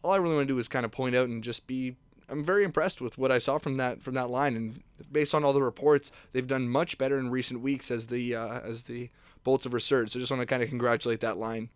all 0.02 0.12
I 0.12 0.16
really 0.16 0.36
want 0.36 0.48
to 0.48 0.54
do 0.54 0.58
is 0.58 0.68
kind 0.68 0.86
of 0.86 0.92
point 0.92 1.14
out 1.14 1.28
and 1.28 1.42
just 1.42 1.66
be 1.66 1.96
I'm 2.28 2.44
very 2.44 2.64
impressed 2.64 3.00
with 3.00 3.16
what 3.16 3.32
I 3.32 3.38
saw 3.38 3.58
from 3.58 3.76
that 3.76 4.02
from 4.02 4.14
that 4.14 4.30
line, 4.30 4.54
and 4.54 4.82
based 5.10 5.34
on 5.34 5.44
all 5.44 5.52
the 5.52 5.62
reports, 5.62 6.10
they've 6.32 6.46
done 6.46 6.68
much 6.68 6.98
better 6.98 7.18
in 7.18 7.30
recent 7.30 7.60
weeks 7.60 7.90
as 7.90 8.08
the 8.08 8.34
uh, 8.34 8.60
as 8.60 8.84
the 8.84 9.08
Bolts 9.44 9.64
have 9.64 9.72
resurged. 9.72 10.12
So 10.12 10.18
I 10.18 10.20
just 10.20 10.30
want 10.30 10.42
to 10.42 10.46
kind 10.46 10.62
of 10.62 10.68
congratulate 10.68 11.20
that 11.20 11.38
line. 11.38 11.70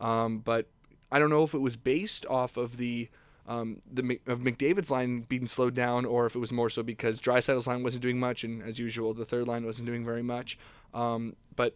Um, 0.00 0.38
but 0.38 0.66
I 1.10 1.18
don't 1.18 1.30
know 1.30 1.42
if 1.42 1.54
it 1.54 1.60
was 1.60 1.76
based 1.76 2.26
off 2.26 2.56
of 2.56 2.76
the 2.76 3.08
um, 3.46 3.80
the 3.90 4.20
of 4.26 4.40
McDavid's 4.40 4.90
line 4.90 5.22
being 5.22 5.46
slowed 5.46 5.74
down, 5.74 6.04
or 6.04 6.26
if 6.26 6.36
it 6.36 6.38
was 6.38 6.52
more 6.52 6.68
so 6.68 6.82
because 6.82 7.18
Draisaitl's 7.18 7.66
line 7.66 7.82
wasn't 7.82 8.02
doing 8.02 8.20
much, 8.20 8.44
and 8.44 8.62
as 8.62 8.78
usual, 8.78 9.14
the 9.14 9.24
third 9.24 9.48
line 9.48 9.64
wasn't 9.64 9.86
doing 9.86 10.04
very 10.04 10.22
much. 10.22 10.58
Um, 10.92 11.34
but 11.56 11.74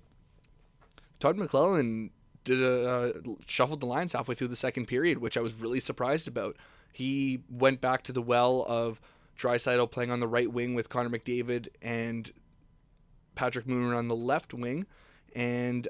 Todd 1.19 1.39
McLellan 1.39 2.11
did 2.45 2.63
a 2.63 2.91
uh, 2.91 3.13
shuffled 3.47 3.81
the 3.81 3.87
lines 3.87 4.13
halfway 4.13 4.35
through 4.35 4.49
the 4.49 4.57
second 4.57 4.87
period, 4.87 5.19
which 5.19 5.39
I 5.39 5.41
was 5.41 5.55
really 5.55 5.81
surprised 5.81 6.29
about. 6.29 6.57
He 6.93 7.41
went 7.51 7.81
back 7.81 8.03
to 8.05 8.13
the 8.13 8.21
well 8.21 8.67
of 8.69 9.01
Draisaitl 9.39 9.91
playing 9.91 10.11
on 10.11 10.21
the 10.21 10.29
right 10.29 10.53
wing 10.53 10.75
with 10.75 10.91
Connor 10.91 11.09
McDavid 11.09 11.69
and 11.81 12.31
Patrick 13.35 13.67
Maroon 13.67 13.95
on 13.95 14.09
the 14.09 14.17
left 14.17 14.53
wing, 14.53 14.87
and 15.35 15.89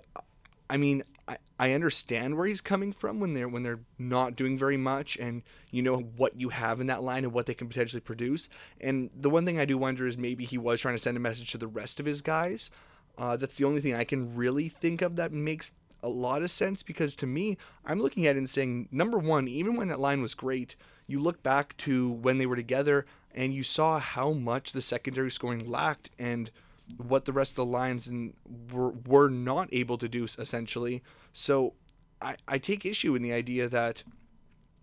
I 0.71 0.77
mean, 0.77 1.03
I, 1.29 1.39
I 1.59 1.73
understand 1.73 2.37
where 2.37 2.47
he's 2.47 2.61
coming 2.61 2.93
from 2.93 3.21
when 3.21 3.35
they're 3.35 3.49
when 3.49 3.63
they're 3.63 3.81
not 3.99 4.37
doing 4.37 4.59
very 4.59 4.77
much 4.77 5.17
and 5.17 5.43
you 5.71 5.83
know 5.83 5.99
what 5.99 6.41
you 6.41 6.49
have 6.49 6.81
in 6.81 6.89
that 6.89 7.03
line 7.03 7.25
and 7.25 7.33
what 7.33 7.47
they 7.47 7.55
can 7.55 7.69
potentially 7.69 8.01
produce. 8.01 8.49
And 8.81 9.11
the 9.15 9.31
one 9.31 9.45
thing 9.45 9.59
I 9.59 9.65
do 9.65 9.79
wonder 9.79 10.07
is 10.07 10.19
maybe 10.19 10.45
he 10.45 10.59
was 10.59 10.81
trying 10.81 10.95
to 10.95 10.99
send 10.99 11.17
a 11.17 11.21
message 11.21 11.53
to 11.53 11.59
the 11.59 11.69
rest 11.69 12.01
of 12.01 12.07
his 12.07 12.23
guys. 12.23 12.71
Uh, 13.19 13.37
that's 13.37 13.57
the 13.57 13.65
only 13.65 13.81
thing 13.81 13.95
I 13.95 14.05
can 14.05 14.35
really 14.35 14.69
think 14.69 15.03
of 15.03 15.17
that 15.17 15.33
makes 15.33 15.73
a 16.03 16.09
lot 16.09 16.43
of 16.43 16.51
sense 16.51 16.83
because 16.83 17.15
to 17.17 17.27
me, 17.27 17.57
I'm 17.85 18.01
looking 18.01 18.27
at 18.27 18.37
it 18.37 18.39
and 18.39 18.51
saying, 18.51 18.89
number 18.91 19.19
one, 19.19 19.47
even 19.47 19.77
when 19.77 19.89
that 19.89 20.01
line 20.01 20.23
was 20.23 20.35
great, 20.35 20.75
you 21.07 21.21
look 21.21 21.43
back 21.43 21.77
to 21.79 22.11
when 22.11 22.39
they 22.39 22.47
were 22.47 22.57
together 22.57 23.07
and 23.35 23.55
you 23.55 23.63
saw 23.63 23.99
how 23.99 24.33
much 24.33 24.73
the 24.73 24.83
secondary 24.83 25.31
scoring 25.31 25.71
lacked 25.71 26.11
and 26.19 26.51
what 26.97 27.25
the 27.25 27.33
rest 27.33 27.53
of 27.53 27.57
the 27.57 27.67
lines 27.67 28.07
and 28.07 28.35
were, 28.73 28.91
were 28.91 29.29
not 29.29 29.69
able 29.73 29.99
to 29.99 30.09
do 30.09 30.25
essentially. 30.25 31.03
So 31.33 31.75
I, 32.21 32.37
I 32.47 32.59
take 32.59 32.85
issue 32.85 33.15
in 33.15 33.23
the 33.23 33.33
idea 33.33 33.69
that 33.69 34.03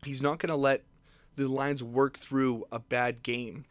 he's 0.06 0.22
not 0.22 0.40
going 0.40 0.50
to 0.50 0.56
let 0.56 0.84
the 1.36 1.48
Lions 1.48 1.84
work 1.84 2.18
through 2.18 2.66
a 2.72 2.80
bad 2.80 3.24
game. 3.24 3.66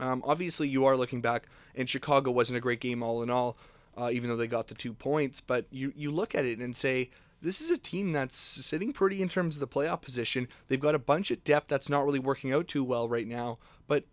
Um, 0.00 0.22
obviously, 0.24 0.68
you 0.68 0.84
are 0.86 0.96
looking 0.96 1.20
back, 1.20 1.46
and 1.74 1.88
Chicago 1.88 2.30
wasn't 2.30 2.58
a 2.58 2.60
great 2.60 2.80
game 2.80 3.02
all 3.02 3.22
in 3.22 3.30
all, 3.30 3.56
uh, 3.96 4.10
even 4.12 4.28
though 4.28 4.36
they 4.36 4.46
got 4.46 4.68
the 4.68 4.74
two 4.74 4.92
points. 4.92 5.40
But 5.40 5.66
you, 5.70 5.92
you 5.94 6.10
look 6.10 6.34
at 6.34 6.44
it 6.44 6.58
and 6.58 6.74
say, 6.74 7.10
this 7.40 7.60
is 7.60 7.70
a 7.70 7.78
team 7.78 8.12
that's 8.12 8.36
sitting 8.36 8.92
pretty 8.92 9.20
in 9.20 9.28
terms 9.28 9.54
of 9.54 9.60
the 9.60 9.68
playoff 9.68 10.00
position. 10.00 10.48
They've 10.68 10.80
got 10.80 10.94
a 10.94 10.98
bunch 10.98 11.30
of 11.30 11.44
depth 11.44 11.68
that's 11.68 11.90
not 11.90 12.04
really 12.04 12.18
working 12.18 12.52
out 12.52 12.68
too 12.68 12.82
well 12.82 13.08
right 13.08 13.26
now. 13.26 13.58
But 13.86 14.04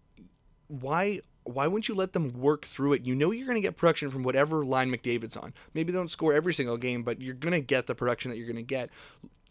why 0.67 1.22
why 1.43 1.67
wouldn't 1.67 1.88
you 1.88 1.95
let 1.95 2.13
them 2.13 2.33
work 2.39 2.65
through 2.65 2.93
it? 2.93 3.05
You 3.05 3.15
know 3.15 3.31
you're 3.31 3.48
going 3.48 3.55
to 3.55 3.62
get 3.62 3.77
production 3.77 4.10
from 4.12 4.24
whatever 4.24 4.63
line 4.63 4.91
McDavid's 4.91 5.38
on. 5.38 5.53
Maybe 5.74 5.91
they 5.91 5.98
don't 5.98 6.10
score 6.10 6.33
every 6.33 6.53
single 6.53 6.77
game, 6.77 7.03
but 7.03 7.21
you're 7.21 7.33
going 7.33 7.53
to 7.53 7.62
get 7.62 7.88
the 7.88 7.95
production 7.95 8.31
that 8.31 8.38
you're 8.38 8.48
going 8.48 8.55
to 8.55 8.62
get. 8.62 8.89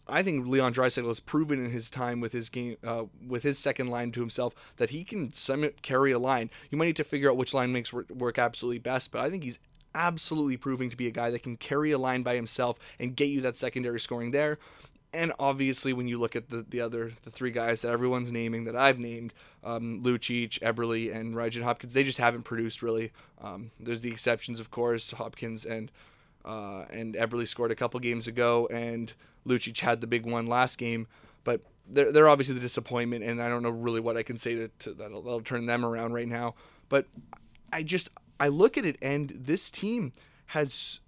I 0.07 0.23
think 0.23 0.47
Leon 0.47 0.73
Draisaitl 0.73 1.07
has 1.07 1.19
proven 1.19 1.63
in 1.63 1.71
his 1.71 1.89
time 1.89 2.19
with 2.19 2.33
his 2.33 2.49
game, 2.49 2.77
uh, 2.85 3.05
with 3.25 3.43
his 3.43 3.59
second 3.59 3.87
line 3.87 4.11
to 4.13 4.19
himself, 4.19 4.53
that 4.77 4.89
he 4.89 5.03
can 5.03 5.31
carry 5.81 6.11
a 6.11 6.19
line. 6.19 6.49
You 6.69 6.77
might 6.77 6.85
need 6.85 6.95
to 6.97 7.03
figure 7.03 7.29
out 7.29 7.37
which 7.37 7.53
line 7.53 7.71
makes 7.71 7.93
work 7.93 8.39
absolutely 8.39 8.79
best, 8.79 9.11
but 9.11 9.21
I 9.21 9.29
think 9.29 9.43
he's 9.43 9.59
absolutely 9.93 10.57
proving 10.57 10.89
to 10.89 10.97
be 10.97 11.07
a 11.07 11.11
guy 11.11 11.29
that 11.29 11.43
can 11.43 11.57
carry 11.57 11.91
a 11.91 11.97
line 11.97 12.23
by 12.23 12.35
himself 12.35 12.77
and 12.99 13.15
get 13.15 13.29
you 13.29 13.41
that 13.41 13.57
secondary 13.57 13.99
scoring 13.99 14.31
there. 14.31 14.57
And 15.13 15.33
obviously, 15.39 15.91
when 15.91 16.07
you 16.07 16.17
look 16.17 16.37
at 16.37 16.47
the, 16.47 16.65
the 16.67 16.79
other 16.79 17.11
the 17.23 17.31
three 17.31 17.51
guys 17.51 17.81
that 17.81 17.91
everyone's 17.91 18.31
naming 18.31 18.63
that 18.63 18.77
I've 18.77 18.97
named, 18.97 19.33
um, 19.63 20.01
Lucic, 20.03 20.59
Eberle, 20.59 21.13
and 21.13 21.33
Nugent 21.33 21.65
Hopkins, 21.65 21.93
they 21.93 22.03
just 22.03 22.17
haven't 22.17 22.43
produced 22.43 22.81
really. 22.81 23.11
Um, 23.41 23.71
there's 23.79 24.01
the 24.01 24.09
exceptions, 24.09 24.59
of 24.59 24.71
course. 24.71 25.11
Hopkins 25.11 25.65
and 25.65 25.91
uh, 26.45 26.85
and 26.89 27.15
Eberle 27.15 27.47
scored 27.47 27.71
a 27.71 27.75
couple 27.75 27.99
games 27.99 28.27
ago, 28.27 28.67
and 28.71 29.13
Lucic 29.45 29.79
had 29.79 29.99
the 30.01 30.07
big 30.07 30.25
one 30.25 30.47
last 30.47 30.77
game. 30.77 31.07
But 31.43 31.61
they're, 31.87 32.11
they're 32.11 32.29
obviously 32.29 32.55
the 32.55 32.61
disappointment, 32.61 33.23
and 33.23 33.41
I 33.41 33.49
don't 33.49 33.63
know 33.63 33.69
really 33.69 33.99
what 33.99 34.15
I 34.15 34.23
can 34.23 34.37
say 34.37 34.55
to, 34.55 34.67
to 34.79 34.93
that'll, 34.93 35.21
that'll 35.21 35.41
turn 35.41 35.65
them 35.65 35.85
around 35.85 36.13
right 36.13 36.27
now. 36.27 36.55
But 36.89 37.07
I 37.73 37.83
just 37.83 38.09
I 38.39 38.47
look 38.47 38.77
at 38.77 38.85
it, 38.85 38.97
and 39.01 39.33
this 39.35 39.69
team 39.69 40.13
has 40.47 40.99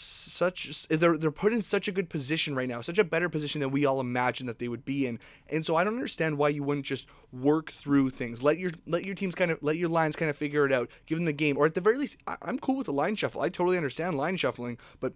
such 0.00 0.86
they're 0.88 1.16
they're 1.16 1.30
put 1.30 1.52
in 1.52 1.62
such 1.62 1.88
a 1.88 1.92
good 1.92 2.08
position 2.08 2.54
right 2.54 2.68
now, 2.68 2.80
such 2.80 2.98
a 2.98 3.04
better 3.04 3.28
position 3.28 3.60
than 3.60 3.70
we 3.70 3.86
all 3.86 4.00
imagined 4.00 4.48
that 4.48 4.58
they 4.58 4.68
would 4.68 4.84
be 4.84 5.06
in. 5.06 5.18
And 5.48 5.64
so 5.64 5.76
I 5.76 5.84
don't 5.84 5.94
understand 5.94 6.38
why 6.38 6.50
you 6.50 6.62
wouldn't 6.62 6.86
just 6.86 7.06
work 7.32 7.70
through 7.70 8.10
things. 8.10 8.42
Let 8.42 8.58
your 8.58 8.72
let 8.86 9.04
your 9.04 9.14
teams 9.14 9.34
kind 9.34 9.50
of 9.50 9.62
let 9.62 9.76
your 9.76 9.88
lines 9.88 10.16
kind 10.16 10.30
of 10.30 10.36
figure 10.36 10.66
it 10.66 10.72
out. 10.72 10.88
Give 11.06 11.18
them 11.18 11.24
the 11.24 11.32
game, 11.32 11.56
or 11.56 11.66
at 11.66 11.74
the 11.74 11.80
very 11.80 11.98
least, 11.98 12.16
I, 12.26 12.36
am 12.42 12.58
cool 12.58 12.76
with 12.76 12.86
the 12.86 12.92
line 12.92 13.16
shuffle. 13.16 13.40
I 13.40 13.48
totally 13.48 13.76
understand 13.76 14.16
line 14.16 14.36
shuffling, 14.36 14.78
but 15.00 15.12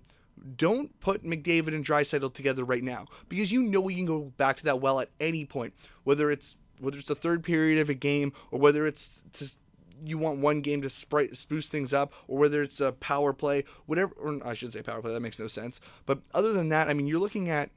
don't 0.56 0.98
put 1.00 1.24
McDavid 1.24 1.68
and 1.68 1.84
Draisaitl 1.84 2.32
together 2.34 2.64
right 2.64 2.82
now 2.82 3.06
because 3.28 3.52
you 3.52 3.62
know 3.62 3.80
we 3.80 3.94
can 3.94 4.06
go 4.06 4.32
back 4.36 4.56
to 4.56 4.64
that 4.64 4.80
well 4.80 5.00
at 5.00 5.10
any 5.20 5.44
point, 5.44 5.74
whether 6.04 6.30
it's 6.30 6.56
whether 6.78 6.98
it's 6.98 7.08
the 7.08 7.14
third 7.14 7.44
period 7.44 7.78
of 7.78 7.88
a 7.88 7.94
game 7.94 8.32
or 8.50 8.58
whether 8.58 8.86
it's 8.86 9.22
just 9.32 9.56
you 10.04 10.18
want 10.18 10.38
one 10.38 10.61
game 10.61 10.82
to 10.82 10.90
sprite, 10.90 11.37
spruce 11.37 11.68
things 11.68 11.92
up, 11.92 12.12
or 12.28 12.38
whether 12.38 12.62
it's 12.62 12.80
a 12.80 12.92
power 12.92 13.32
play, 13.32 13.64
whatever. 13.87 14.14
Or 14.14 14.40
I 14.47 14.54
should 14.54 14.73
say 14.73 14.82
power 14.82 15.00
play. 15.00 15.12
That 15.12 15.21
makes 15.21 15.38
no 15.38 15.47
sense. 15.47 15.80
But 16.06 16.21
other 16.35 16.52
than 16.52 16.68
that, 16.71 16.88
I 16.88 16.94
mean, 16.94 17.06
you're 17.06 17.21
looking 17.21 17.50
at 17.50 17.71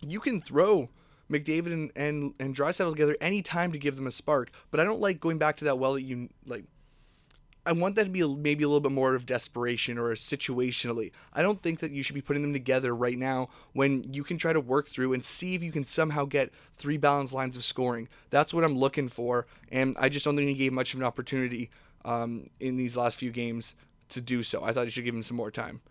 you 0.00 0.20
can 0.20 0.40
throw 0.40 0.90
McDavid 1.30 1.72
and 1.72 1.92
and 1.96 2.34
and 2.38 2.54
Draisaitl 2.54 2.90
together 2.90 3.16
any 3.20 3.42
time 3.42 3.72
to 3.72 3.78
give 3.78 3.96
them 3.96 4.06
a 4.06 4.10
spark. 4.10 4.50
But 4.70 4.80
I 4.80 4.84
don't 4.84 5.00
like 5.00 5.20
going 5.20 5.38
back 5.38 5.56
to 5.58 5.64
that 5.64 5.78
well 5.78 5.94
that 5.94 6.02
you 6.02 6.28
like 6.46 6.64
I 7.68 7.72
want 7.72 7.96
that 7.96 8.04
to 8.04 8.10
be 8.10 8.26
maybe 8.26 8.64
a 8.64 8.66
little 8.66 8.80
bit 8.80 8.92
more 8.92 9.14
of 9.14 9.26
desperation 9.26 9.98
or 9.98 10.14
situationally. 10.14 11.12
I 11.34 11.42
don't 11.42 11.60
think 11.60 11.80
that 11.80 11.90
you 11.90 12.02
should 12.02 12.14
be 12.14 12.22
putting 12.22 12.40
them 12.40 12.54
together 12.54 12.96
right 12.96 13.18
now 13.18 13.50
when 13.74 14.10
you 14.10 14.24
can 14.24 14.38
try 14.38 14.54
to 14.54 14.60
work 14.60 14.88
through 14.88 15.12
and 15.12 15.22
see 15.22 15.54
if 15.54 15.62
you 15.62 15.70
can 15.70 15.84
somehow 15.84 16.24
get 16.24 16.50
three 16.78 16.96
balanced 16.96 17.34
lines 17.34 17.58
of 17.58 17.62
scoring. 17.62 18.08
That's 18.30 18.54
what 18.54 18.64
I'm 18.64 18.78
looking 18.78 19.10
for, 19.10 19.46
and 19.70 19.94
I 20.00 20.08
just 20.08 20.24
don't 20.24 20.34
think 20.34 20.48
he 20.48 20.54
gave 20.54 20.72
much 20.72 20.94
of 20.94 21.00
an 21.00 21.04
opportunity 21.04 21.68
um, 22.06 22.48
in 22.58 22.78
these 22.78 22.96
last 22.96 23.18
few 23.18 23.30
games 23.30 23.74
to 24.08 24.22
do 24.22 24.42
so. 24.42 24.64
I 24.64 24.72
thought 24.72 24.86
you 24.86 24.90
should 24.90 25.04
give 25.04 25.14
him 25.14 25.22
some 25.22 25.36
more 25.36 25.50
time. 25.50 25.82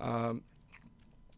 Um, 0.00 0.42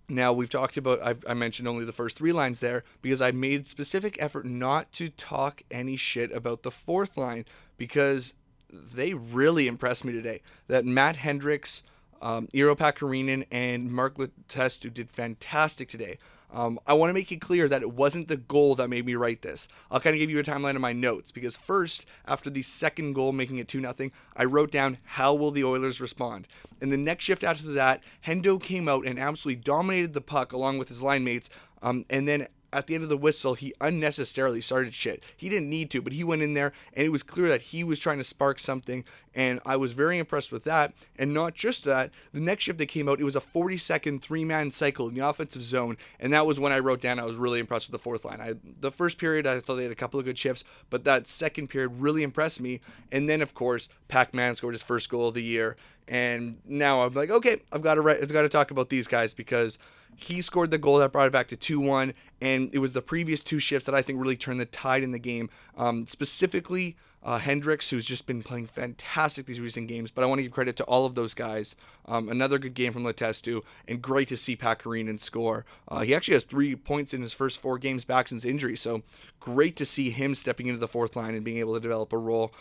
now 0.08 0.32
we've 0.32 0.48
talked 0.48 0.78
about 0.78 1.02
I've, 1.02 1.22
i 1.28 1.34
mentioned 1.34 1.68
only 1.68 1.84
the 1.84 1.92
first 1.92 2.16
three 2.16 2.32
lines 2.32 2.60
there 2.60 2.84
because 3.02 3.20
I 3.20 3.30
made 3.32 3.66
specific 3.66 4.16
effort 4.20 4.46
not 4.46 4.90
to 4.92 5.10
talk 5.10 5.62
any 5.70 5.96
shit 5.96 6.32
about 6.32 6.62
the 6.62 6.70
fourth 6.70 7.18
line 7.18 7.44
because 7.76 8.32
they 8.70 9.14
really 9.14 9.66
impressed 9.66 10.04
me 10.04 10.12
today. 10.12 10.42
That 10.68 10.84
Matt 10.84 11.16
Hendricks, 11.16 11.82
um, 12.20 12.48
Iiro 12.48 12.76
Pakarinen, 12.76 13.46
and 13.50 13.92
Mark 13.92 14.16
Letestu 14.16 14.92
did 14.92 15.10
fantastic 15.10 15.88
today. 15.88 16.18
Um, 16.52 16.78
I 16.86 16.94
want 16.94 17.10
to 17.10 17.14
make 17.14 17.30
it 17.32 17.40
clear 17.40 17.68
that 17.68 17.82
it 17.82 17.92
wasn't 17.92 18.28
the 18.28 18.36
goal 18.36 18.76
that 18.76 18.88
made 18.88 19.04
me 19.04 19.14
write 19.14 19.42
this. 19.42 19.66
I'll 19.90 20.00
kind 20.00 20.14
of 20.14 20.20
give 20.20 20.30
you 20.30 20.38
a 20.38 20.44
timeline 20.44 20.76
of 20.76 20.80
my 20.80 20.92
notes 20.92 21.32
because 21.32 21.56
first, 21.56 22.06
after 22.26 22.48
the 22.50 22.62
second 22.62 23.14
goal, 23.14 23.32
making 23.32 23.58
it 23.58 23.68
2 23.68 23.80
0, 23.80 24.10
I 24.36 24.44
wrote 24.44 24.70
down 24.70 24.98
how 25.04 25.34
will 25.34 25.50
the 25.50 25.64
Oilers 25.64 26.00
respond. 26.00 26.46
And 26.80 26.92
the 26.92 26.96
next 26.96 27.24
shift 27.24 27.42
after 27.42 27.66
that, 27.72 28.02
Hendo 28.26 28.62
came 28.62 28.88
out 28.88 29.06
and 29.06 29.18
absolutely 29.18 29.60
dominated 29.62 30.12
the 30.12 30.20
puck 30.20 30.52
along 30.52 30.78
with 30.78 30.88
his 30.88 31.02
line 31.02 31.24
mates. 31.24 31.50
Um, 31.82 32.04
and 32.08 32.26
then 32.26 32.46
at 32.72 32.86
the 32.86 32.94
end 32.94 33.02
of 33.02 33.08
the 33.08 33.16
whistle, 33.16 33.54
he 33.54 33.72
unnecessarily 33.80 34.60
started 34.60 34.94
shit. 34.94 35.22
He 35.36 35.48
didn't 35.48 35.70
need 35.70 35.90
to, 35.90 36.02
but 36.02 36.12
he 36.12 36.24
went 36.24 36.42
in 36.42 36.54
there 36.54 36.72
and 36.92 37.06
it 37.06 37.10
was 37.10 37.22
clear 37.22 37.48
that 37.48 37.62
he 37.62 37.84
was 37.84 37.98
trying 37.98 38.18
to 38.18 38.24
spark 38.24 38.58
something. 38.58 39.04
And 39.34 39.60
I 39.66 39.76
was 39.76 39.92
very 39.92 40.18
impressed 40.18 40.50
with 40.50 40.64
that. 40.64 40.92
And 41.18 41.32
not 41.32 41.54
just 41.54 41.84
that, 41.84 42.10
the 42.32 42.40
next 42.40 42.64
shift 42.64 42.78
that 42.78 42.86
came 42.86 43.08
out, 43.08 43.20
it 43.20 43.24
was 43.24 43.36
a 43.36 43.40
40 43.40 43.76
second 43.76 44.22
three 44.22 44.44
man 44.44 44.70
cycle 44.70 45.08
in 45.08 45.14
the 45.14 45.26
offensive 45.26 45.62
zone. 45.62 45.96
And 46.18 46.32
that 46.32 46.46
was 46.46 46.58
when 46.58 46.72
I 46.72 46.78
wrote 46.78 47.00
down 47.00 47.18
I 47.18 47.24
was 47.24 47.36
really 47.36 47.60
impressed 47.60 47.90
with 47.90 47.92
the 47.92 48.02
fourth 48.02 48.24
line. 48.24 48.40
I, 48.40 48.54
the 48.80 48.90
first 48.90 49.18
period, 49.18 49.46
I 49.46 49.60
thought 49.60 49.76
they 49.76 49.84
had 49.84 49.92
a 49.92 49.96
couple 49.96 50.18
of 50.18 50.26
good 50.26 50.38
shifts, 50.38 50.64
but 50.90 51.04
that 51.04 51.26
second 51.26 51.68
period 51.68 52.00
really 52.00 52.22
impressed 52.22 52.60
me. 52.60 52.80
And 53.12 53.28
then, 53.28 53.42
of 53.42 53.54
course, 53.54 53.88
Pac 54.08 54.34
Man 54.34 54.54
scored 54.54 54.74
his 54.74 54.82
first 54.82 55.08
goal 55.08 55.28
of 55.28 55.34
the 55.34 55.42
year. 55.42 55.76
And 56.08 56.58
now 56.64 57.02
I'm 57.02 57.14
like, 57.14 57.30
okay, 57.30 57.62
I've 57.72 57.82
got 57.82 57.94
to 57.94 58.08
I've 58.08 58.32
got 58.32 58.42
to 58.42 58.48
talk 58.48 58.70
about 58.70 58.90
these 58.90 59.08
guys 59.08 59.34
because 59.34 59.78
he 60.16 60.40
scored 60.40 60.70
the 60.70 60.78
goal 60.78 60.98
that 60.98 61.12
brought 61.12 61.28
it 61.28 61.32
back 61.32 61.48
to 61.48 61.56
2 61.56 61.78
1, 61.78 62.14
and 62.40 62.74
it 62.74 62.78
was 62.78 62.92
the 62.92 63.02
previous 63.02 63.42
two 63.42 63.58
shifts 63.58 63.86
that 63.86 63.94
I 63.94 64.02
think 64.02 64.18
really 64.20 64.36
turned 64.36 64.60
the 64.60 64.66
tide 64.66 65.02
in 65.02 65.12
the 65.12 65.18
game. 65.18 65.50
Um, 65.76 66.06
specifically, 66.06 66.96
uh, 67.22 67.38
Hendricks, 67.38 67.90
who's 67.90 68.04
just 68.04 68.24
been 68.24 68.42
playing 68.42 68.66
fantastic 68.66 69.46
these 69.46 69.60
recent 69.60 69.88
games, 69.88 70.10
but 70.10 70.22
I 70.22 70.26
want 70.26 70.38
to 70.38 70.42
give 70.44 70.52
credit 70.52 70.76
to 70.76 70.84
all 70.84 71.04
of 71.04 71.14
those 71.16 71.34
guys. 71.34 71.74
Um, 72.06 72.28
another 72.28 72.58
good 72.58 72.74
game 72.74 72.92
from 72.92 73.04
Letestu, 73.04 73.62
and 73.88 74.00
great 74.00 74.28
to 74.28 74.36
see 74.36 74.56
Pakarinen 74.56 75.18
score. 75.18 75.66
Uh, 75.88 76.00
he 76.00 76.14
actually 76.14 76.34
has 76.34 76.44
three 76.44 76.76
points 76.76 77.12
in 77.12 77.22
his 77.22 77.32
first 77.32 77.60
four 77.60 77.78
games 77.78 78.04
back 78.04 78.28
since 78.28 78.44
injury, 78.44 78.76
so 78.76 79.02
great 79.40 79.76
to 79.76 79.84
see 79.84 80.10
him 80.10 80.34
stepping 80.34 80.68
into 80.68 80.78
the 80.78 80.88
fourth 80.88 81.16
line 81.16 81.34
and 81.34 81.44
being 81.44 81.58
able 81.58 81.74
to 81.74 81.80
develop 81.80 82.12
a 82.12 82.18
role. 82.18 82.54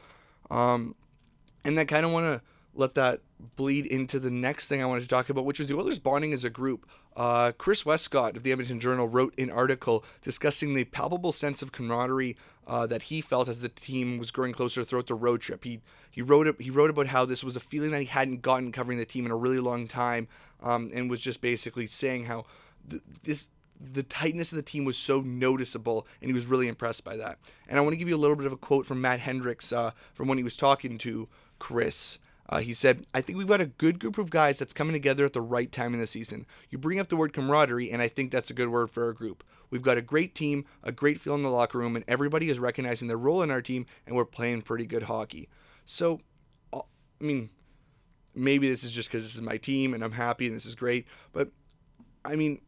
Um, 0.49 0.95
and 1.63 1.79
I 1.79 1.85
kind 1.85 2.05
of 2.05 2.11
want 2.11 2.25
to 2.25 2.41
let 2.75 2.95
that 2.95 3.21
bleed 3.55 3.85
into 3.85 4.19
the 4.19 4.29
next 4.29 4.67
thing 4.67 4.81
I 4.81 4.85
wanted 4.85 5.01
to 5.01 5.07
talk 5.07 5.29
about, 5.29 5.45
which 5.45 5.59
was 5.59 5.69
the 5.69 5.75
Oilers 5.75 5.99
bonding 5.99 6.33
as 6.33 6.43
a 6.43 6.49
group. 6.49 6.87
Uh, 7.15 7.51
Chris 7.57 7.85
Westcott 7.85 8.35
of 8.35 8.43
the 8.43 8.51
Edmonton 8.51 8.79
Journal 8.79 9.07
wrote 9.07 9.33
an 9.37 9.49
article 9.49 10.03
discussing 10.21 10.73
the 10.73 10.83
palpable 10.83 11.31
sense 11.31 11.61
of 11.61 11.71
camaraderie 11.71 12.35
uh, 12.67 12.85
that 12.87 13.03
he 13.03 13.21
felt 13.21 13.47
as 13.47 13.61
the 13.61 13.69
team 13.69 14.17
was 14.17 14.31
growing 14.31 14.53
closer 14.53 14.83
throughout 14.83 15.07
the 15.07 15.15
road 15.15 15.41
trip. 15.41 15.63
He 15.63 15.81
he 16.11 16.21
wrote 16.21 16.59
he 16.59 16.69
wrote 16.69 16.89
about 16.89 17.07
how 17.07 17.25
this 17.25 17.43
was 17.43 17.55
a 17.55 17.59
feeling 17.59 17.91
that 17.91 18.01
he 18.01 18.07
hadn't 18.07 18.41
gotten 18.41 18.71
covering 18.71 18.97
the 18.97 19.05
team 19.05 19.25
in 19.25 19.31
a 19.31 19.35
really 19.35 19.59
long 19.59 19.87
time, 19.87 20.27
um, 20.61 20.89
and 20.93 21.09
was 21.09 21.19
just 21.19 21.41
basically 21.41 21.87
saying 21.87 22.25
how 22.25 22.45
th- 22.89 23.03
this 23.23 23.49
the 23.79 24.03
tightness 24.03 24.51
of 24.51 24.55
the 24.55 24.61
team 24.61 24.85
was 24.85 24.97
so 24.97 25.21
noticeable, 25.21 26.07
and 26.21 26.29
he 26.29 26.33
was 26.33 26.45
really 26.45 26.67
impressed 26.67 27.03
by 27.03 27.17
that. 27.17 27.37
And 27.67 27.77
I 27.77 27.81
want 27.81 27.93
to 27.93 27.97
give 27.97 28.07
you 28.07 28.15
a 28.15 28.17
little 28.17 28.35
bit 28.35 28.45
of 28.45 28.53
a 28.53 28.57
quote 28.57 28.85
from 28.85 29.01
Matt 29.01 29.19
Hendricks 29.19 29.71
uh, 29.71 29.91
from 30.13 30.27
when 30.27 30.37
he 30.37 30.43
was 30.43 30.55
talking 30.55 30.97
to 30.99 31.27
Chris. 31.59 32.19
Uh, 32.47 32.59
he 32.59 32.73
said, 32.73 33.07
I 33.13 33.21
think 33.21 33.37
we've 33.37 33.47
got 33.47 33.61
a 33.61 33.65
good 33.65 33.99
group 33.99 34.17
of 34.17 34.29
guys 34.29 34.59
that's 34.59 34.73
coming 34.73 34.93
together 34.93 35.25
at 35.25 35.33
the 35.33 35.41
right 35.41 35.71
time 35.71 35.93
in 35.93 35.99
the 35.99 36.07
season. 36.07 36.45
You 36.69 36.77
bring 36.77 36.99
up 36.99 37.09
the 37.09 37.15
word 37.15 37.33
camaraderie, 37.33 37.91
and 37.91 38.01
I 38.01 38.07
think 38.07 38.31
that's 38.31 38.49
a 38.49 38.53
good 38.53 38.69
word 38.69 38.91
for 38.91 39.05
our 39.05 39.13
group. 39.13 39.43
We've 39.71 39.81
got 39.81 39.97
a 39.97 40.01
great 40.01 40.35
team, 40.35 40.65
a 40.83 40.91
great 40.91 41.19
feel 41.19 41.35
in 41.35 41.41
the 41.41 41.49
locker 41.49 41.79
room, 41.79 41.95
and 41.95 42.05
everybody 42.07 42.49
is 42.49 42.59
recognizing 42.59 43.07
their 43.07 43.17
role 43.17 43.41
in 43.41 43.49
our 43.49 43.61
team, 43.61 43.87
and 44.05 44.15
we're 44.15 44.25
playing 44.25 44.61
pretty 44.61 44.85
good 44.85 45.03
hockey. 45.03 45.49
So, 45.85 46.21
uh, 46.71 46.81
I 47.19 47.23
mean, 47.23 47.49
maybe 48.35 48.69
this 48.69 48.83
is 48.83 48.91
just 48.91 49.09
because 49.09 49.23
this 49.23 49.35
is 49.35 49.41
my 49.41 49.57
team 49.57 49.93
and 49.93 50.03
I'm 50.03 50.11
happy 50.11 50.45
and 50.45 50.55
this 50.55 50.65
is 50.65 50.75
great, 50.75 51.07
but 51.31 51.49
I 52.23 52.35
mean, 52.35 52.61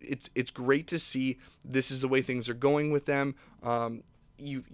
it's 0.00 0.30
it's 0.34 0.50
great 0.50 0.86
to 0.88 0.98
see 0.98 1.38
this 1.64 1.90
is 1.90 2.00
the 2.00 2.08
way 2.08 2.22
things 2.22 2.48
are 2.48 2.54
going 2.54 2.90
with 2.90 3.06
them. 3.06 3.34
Um, 3.62 4.02
you, 4.42 4.64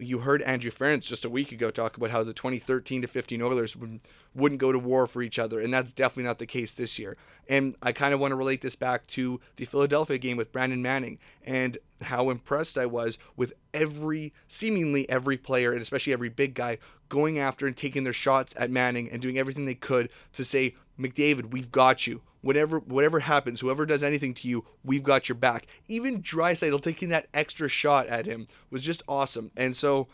you 0.00 0.20
heard 0.20 0.42
Andrew 0.42 0.70
Ference 0.70 1.02
just 1.02 1.24
a 1.24 1.30
week 1.30 1.52
ago 1.52 1.70
talk 1.70 1.96
about 1.96 2.10
how 2.10 2.22
the 2.22 2.32
2013 2.32 3.02
to 3.02 3.08
15 3.08 3.42
Oilers 3.42 3.76
would, 3.76 4.00
wouldn't 4.34 4.60
go 4.60 4.72
to 4.72 4.78
war 4.78 5.06
for 5.06 5.22
each 5.22 5.38
other, 5.38 5.60
and 5.60 5.72
that's 5.72 5.92
definitely 5.92 6.24
not 6.24 6.38
the 6.38 6.46
case 6.46 6.72
this 6.72 6.98
year. 6.98 7.16
And 7.48 7.76
I 7.82 7.92
kind 7.92 8.14
of 8.14 8.20
want 8.20 8.32
to 8.32 8.36
relate 8.36 8.60
this 8.60 8.76
back 8.76 9.06
to 9.08 9.40
the 9.56 9.64
Philadelphia 9.64 10.18
game 10.18 10.36
with 10.36 10.52
Brandon 10.52 10.82
Manning 10.82 11.18
and 11.44 11.78
how 12.02 12.30
impressed 12.30 12.78
I 12.78 12.86
was 12.86 13.18
with 13.36 13.54
every, 13.74 14.32
seemingly 14.46 15.08
every 15.10 15.36
player, 15.36 15.72
and 15.72 15.82
especially 15.82 16.12
every 16.12 16.28
big 16.28 16.54
guy, 16.54 16.78
going 17.08 17.38
after 17.38 17.66
and 17.66 17.76
taking 17.76 18.04
their 18.04 18.12
shots 18.12 18.54
at 18.56 18.70
Manning 18.70 19.10
and 19.10 19.20
doing 19.20 19.38
everything 19.38 19.64
they 19.64 19.74
could 19.74 20.10
to 20.34 20.44
say, 20.44 20.74
McDavid, 20.98 21.50
we've 21.50 21.70
got 21.70 22.06
you 22.06 22.22
whatever 22.40 22.78
whatever 22.78 23.20
happens, 23.20 23.60
whoever 23.60 23.86
does 23.86 24.02
anything 24.02 24.34
to 24.34 24.48
you, 24.48 24.64
we've 24.84 25.02
got 25.02 25.28
your 25.28 25.36
back. 25.36 25.66
Even 25.88 26.22
Draisaitl 26.22 26.82
taking 26.82 27.08
that 27.10 27.26
extra 27.34 27.68
shot 27.68 28.06
at 28.06 28.26
him 28.26 28.46
was 28.70 28.82
just 28.82 29.02
awesome. 29.08 29.50
And 29.56 29.74
so 29.76 30.08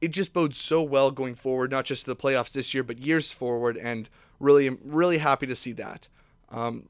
it 0.00 0.08
just 0.08 0.32
bodes 0.32 0.58
so 0.58 0.82
well 0.82 1.10
going 1.10 1.34
forward, 1.34 1.70
not 1.70 1.84
just 1.84 2.04
to 2.04 2.10
the 2.10 2.16
playoffs 2.16 2.52
this 2.52 2.74
year, 2.74 2.82
but 2.82 2.98
years 2.98 3.30
forward. 3.30 3.76
And 3.76 4.08
really, 4.38 4.68
really 4.68 5.18
happy 5.18 5.46
to 5.46 5.56
see 5.56 5.72
that. 5.72 6.08
Um, 6.50 6.88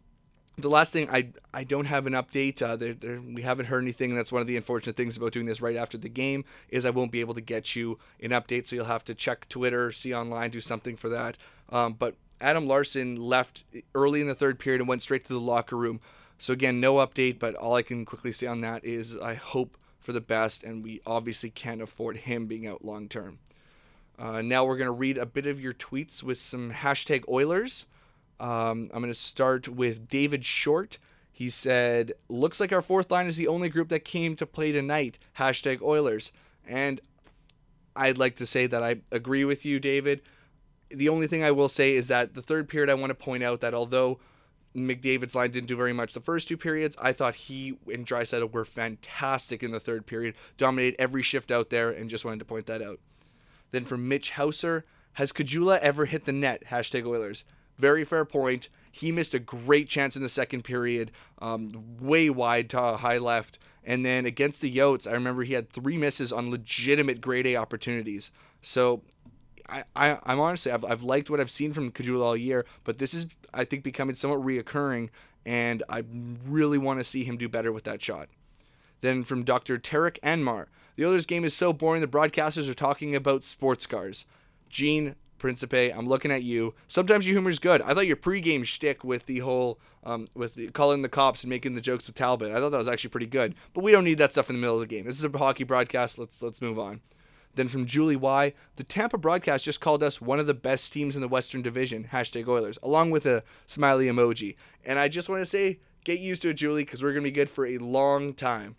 the 0.57 0.69
last 0.69 0.93
thing 0.93 1.11
I 1.11 1.31
I 1.53 1.65
don't 1.65 1.87
have 1.87 2.07
an 2.07 2.13
update. 2.13 2.63
Uh, 2.63 3.21
we 3.35 3.43
haven't 3.43 3.67
heard 3.67 3.83
anything. 3.83 4.15
That's 4.15 4.31
one 4.31 4.41
of 4.41 4.47
the 4.47 4.57
unfortunate 4.57 4.97
things 4.97 5.17
about 5.17 5.33
doing 5.33 5.47
this 5.47 5.61
right 5.61 5.77
after 5.77 5.99
the 5.99 6.09
game 6.09 6.45
is 6.69 6.85
I 6.85 6.91
won't 6.91 7.11
be 7.11 7.21
able 7.21 7.35
to 7.35 7.41
get 7.41 7.75
you 7.75 7.99
an 8.21 8.31
update. 8.31 8.67
So 8.67 8.77
you'll 8.77 8.85
have 8.85 9.05
to 9.05 9.15
check 9.15 9.49
Twitter, 9.49 9.91
see 9.91 10.15
online, 10.15 10.51
do 10.51 10.61
something 10.61 10.97
for 10.97 11.09
that. 11.09 11.37
Um, 11.71 11.95
but 11.95 12.15
Adam 12.41 12.67
Larsson 12.67 13.17
left 13.17 13.65
early 13.95 14.21
in 14.21 14.27
the 14.27 14.35
third 14.35 14.59
period 14.59 14.81
and 14.81 14.89
went 14.89 15.03
straight 15.03 15.25
to 15.25 15.33
the 15.33 15.41
locker 15.41 15.77
room. 15.77 16.01
So 16.39 16.53
again, 16.53 16.81
no 16.81 16.97
update, 16.97 17.39
but 17.39 17.55
all 17.55 17.75
I 17.75 17.83
can 17.83 18.05
quickly 18.05 18.33
say 18.33 18.47
on 18.47 18.61
that 18.63 18.85
is 18.85 19.17
I 19.17 19.35
hope 19.35 19.77
for 20.01 20.13
the 20.13 20.21
best, 20.21 20.63
and 20.63 20.83
we 20.85 21.01
obviously 21.07 21.51
can't 21.51 21.81
afford 21.81 22.19
him 22.19 22.47
being 22.47 22.67
out 22.67 22.85
long 22.85 23.09
term. 23.09 23.39
Uh, 24.19 24.43
now 24.43 24.65
we're 24.65 24.77
going 24.77 24.87
to 24.87 24.93
read 24.93 25.19
a 25.19 25.27
bit 25.27 25.47
of 25.47 25.61
your 25.61 25.73
tweets 25.73 26.23
with 26.23 26.39
some 26.39 26.73
hashtag 26.73 27.27
Oilers. 27.29 27.87
Um, 28.39 28.91
I'm 28.93 29.01
going 29.01 29.07
to 29.07 29.15
start 29.15 29.69
with 29.69 30.09
David 30.09 30.45
Short. 30.45 30.99
He 31.33 31.49
said, 31.51 32.13
"Looks 32.29 32.61
like 32.61 32.73
our 32.73 32.83
fourth 32.83 33.11
line 33.11 33.27
is 33.27 33.37
the 33.37 33.49
only 33.49 33.69
group 33.69 33.89
that 33.89 34.05
came 34.05 34.37
to 34.37 34.47
play 34.47 34.71
tonight." 34.71 35.19
Hashtag 35.39 35.81
Oilers, 35.83 36.31
and 36.67 37.01
I'd 37.97 38.19
like 38.19 38.37
to 38.37 38.47
say 38.47 38.67
that 38.67 38.83
I 38.83 38.99
agree 39.11 39.45
with 39.45 39.65
you, 39.65 39.81
David 39.81 40.21
the 40.95 41.09
only 41.09 41.27
thing 41.27 41.45
I 41.45 41.51
will 41.51 41.69
say 41.69 41.95
is 41.95 42.09
that 42.09 42.35
the 42.35 42.43
third 42.43 42.69
period, 42.69 42.91
I 42.91 42.95
want 42.95 43.11
to 43.11 43.15
point 43.15 43.43
out 43.43 43.61
that 43.61 43.75
although 43.75 44.19
McDavid's 44.77 45.35
line 45.35 45.51
didn't 45.51 45.69
do 45.69 45.77
very 45.77 45.93
much 45.93 46.13
the 46.13 46.21
first 46.21 46.49
two 46.49 46.57
periods, 46.57 46.97
I 47.01 47.13
thought 47.13 47.35
he 47.35 47.79
and 47.93 48.07
Draisaitl 48.07 48.53
were 48.53 48.65
fantastic 48.65 49.63
in 49.63 49.71
the 49.71 49.81
third 49.81 50.07
period, 50.07 50.35
dominated 50.57 51.01
every 51.01 51.23
shift 51.23 51.51
out 51.51 51.71
there, 51.71 51.91
and 51.91 52.11
just 52.11 52.25
wanted 52.25 52.41
to 52.41 52.45
point 52.45 52.67
that 52.67 52.83
out. 52.83 52.99
Then 53.71 53.85
from 53.85 54.09
Mitch 54.09 54.31
Hauser, 54.31 54.85
has 55.15 55.33
Caggiula 55.33 55.79
ever 55.79 56.07
hit 56.07 56.25
the 56.25 56.33
net? 56.33 56.65
Hashtag 56.71 57.07
Oilers. 57.07 57.45
Very 57.79 58.05
fair 58.05 58.25
point. 58.25 58.69
He 58.91 59.13
missed 59.13 59.35
a 59.35 59.39
great 59.39 59.89
chance 59.89 60.17
in 60.17 60.23
the 60.23 60.29
second 60.29 60.63
period, 60.63 61.11
um, 61.41 61.85
way 62.01 62.31
wide 62.31 62.71
to 62.71 62.97
high 62.97 63.19
left. 63.19 63.59
And 63.85 64.05
then 64.05 64.27
against 64.27 64.61
the 64.61 64.75
Yotes, 64.75 65.07
I 65.07 65.13
remember 65.13 65.43
he 65.43 65.55
had 65.55 65.71
three 65.71 65.97
misses 65.97 66.33
on 66.33 66.51
legitimate 66.51 67.21
grade 67.21 67.47
A 67.47 67.57
opportunities. 67.57 68.31
So 68.63 69.03
I, 69.69 69.85
I 69.97 70.19
I'm 70.25 70.41
honestly 70.41 70.73
I've, 70.73 70.85
I've 70.85 71.03
liked 71.03 71.31
what 71.31 71.41
I've 71.41 71.51
seen 71.51 71.73
from 71.73 71.91
Caggiula 71.91 72.23
all 72.23 72.37
year, 72.37 72.67
but 72.85 72.99
this 72.99 73.15
is 73.15 73.27
I 73.53 73.65
think 73.65 73.83
becoming 73.83 74.15
somewhat 74.15 74.41
reoccurring, 74.41 75.11
and 75.47 75.83
I 75.89 76.05
really 76.47 76.79
want 76.79 77.01
to 77.01 77.05
see 77.05 77.25
him 77.25 77.37
do 77.37 77.49
better 77.49 77.73
with 77.73 77.85
that 77.85 78.03
shot. 78.03 78.29
Then 79.01 79.23
from 79.23 79.45
Dr. 79.45 79.77
Tarek 79.77 80.19
Anmar, 80.21 80.67
the 80.97 81.05
Oilers 81.05 81.27
game 81.27 81.45
is 81.45 81.55
so 81.55 81.73
boring. 81.73 82.01
The 82.01 82.07
broadcasters 82.07 82.69
are 82.69 82.75
talking 82.75 83.15
about 83.15 83.45
sports 83.45 83.87
cars. 83.87 84.25
Gene 84.69 85.17
Principe, 85.39 85.93
I'm 85.93 86.09
looking 86.09 86.31
at 86.31 86.43
you. 86.43 86.75
Sometimes 86.89 87.27
your 87.27 87.35
humor 87.35 87.51
is 87.51 87.59
good. 87.59 87.83
I 87.83 87.93
thought 87.93 88.07
your 88.07 88.17
pregame 88.17 88.65
shtick 88.65 89.05
with 89.05 89.27
the 89.27 89.41
whole, 89.41 89.79
um, 90.05 90.27
with 90.35 90.55
the, 90.55 90.69
calling 90.69 91.03
the 91.03 91.09
cops 91.11 91.43
and 91.43 91.51
making 91.51 91.75
the 91.75 91.83
jokes 91.83 92.07
with 92.07 92.15
Talbot, 92.15 92.51
I 92.51 92.61
thought 92.61 92.71
that 92.71 92.79
was 92.79 92.89
actually 92.89 93.11
pretty 93.11 93.27
good. 93.27 93.55
But 93.75 93.85
we 93.85 93.93
don't 93.93 94.05
need 94.05 94.19
that 94.19 94.33
stuff 94.33 94.49
in 94.49 94.57
the 94.57 94.61
middle 94.61 94.77
of 94.77 94.81
the 94.81 94.87
game. 94.87 95.05
This 95.05 95.19
is 95.19 95.25
a 95.25 95.37
hockey 95.37 95.65
broadcast. 95.65 96.19
Let's 96.19 96.41
let's 96.41 96.63
move 96.63 96.79
on. 96.79 97.03
Then 97.55 97.69
from 97.69 97.87
Julie 97.87 98.17
Y, 98.17 98.53
the 98.77 98.85
Tampa 98.85 99.19
broadcast 99.19 99.65
just 99.65 99.81
called 99.81 100.03
us 100.03 100.21
one 100.21 100.39
of 100.39 100.47
the 100.47 100.55
best 100.55 100.93
teams 100.93 101.15
in 101.15 101.23
the 101.23 101.29
Western 101.29 101.63
Division, 101.63 102.09
hashtag 102.13 102.49
Oilers, 102.49 102.79
along 102.83 103.11
with 103.11 103.27
a 103.27 103.45
smiley 103.67 104.07
emoji. 104.07 104.57
And 104.85 104.99
I 104.99 105.09
just 105.09 105.29
want 105.29 105.43
to 105.43 105.47
say, 105.47 105.79
get 106.05 106.19
used 106.19 106.43
to 106.43 106.51
it, 106.51 106.55
Julie, 106.55 106.85
because 106.85 107.03
we're 107.03 107.13
going 107.13 107.25
to 107.25 107.31
be 107.31 107.35
good 107.35 107.51
for 107.51 107.67
a 107.67 107.79
long 107.79 108.35
time. 108.35 108.77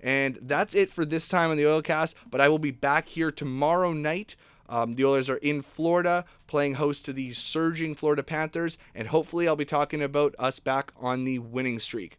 And 0.00 0.38
that's 0.42 0.74
it 0.74 0.92
for 0.92 1.04
this 1.04 1.26
time 1.26 1.50
on 1.50 1.56
the 1.56 1.64
Oilcast, 1.64 2.14
but 2.30 2.40
I 2.40 2.48
will 2.48 2.58
be 2.58 2.70
back 2.70 3.08
here 3.08 3.32
tomorrow 3.32 3.92
night. 3.92 4.36
Um, 4.68 4.92
the 4.92 5.04
Oilers 5.04 5.30
are 5.30 5.38
in 5.38 5.62
Florida 5.62 6.24
playing 6.46 6.74
host 6.74 7.04
to 7.06 7.12
the 7.12 7.32
surging 7.32 7.94
Florida 7.94 8.22
Panthers, 8.22 8.78
and 8.94 9.08
hopefully 9.08 9.48
I'll 9.48 9.56
be 9.56 9.64
talking 9.64 10.02
about 10.02 10.34
us 10.38 10.60
back 10.60 10.92
on 11.00 11.24
the 11.24 11.38
winning 11.38 11.78
streak. 11.78 12.18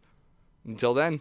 Until 0.64 0.92
then. 0.92 1.20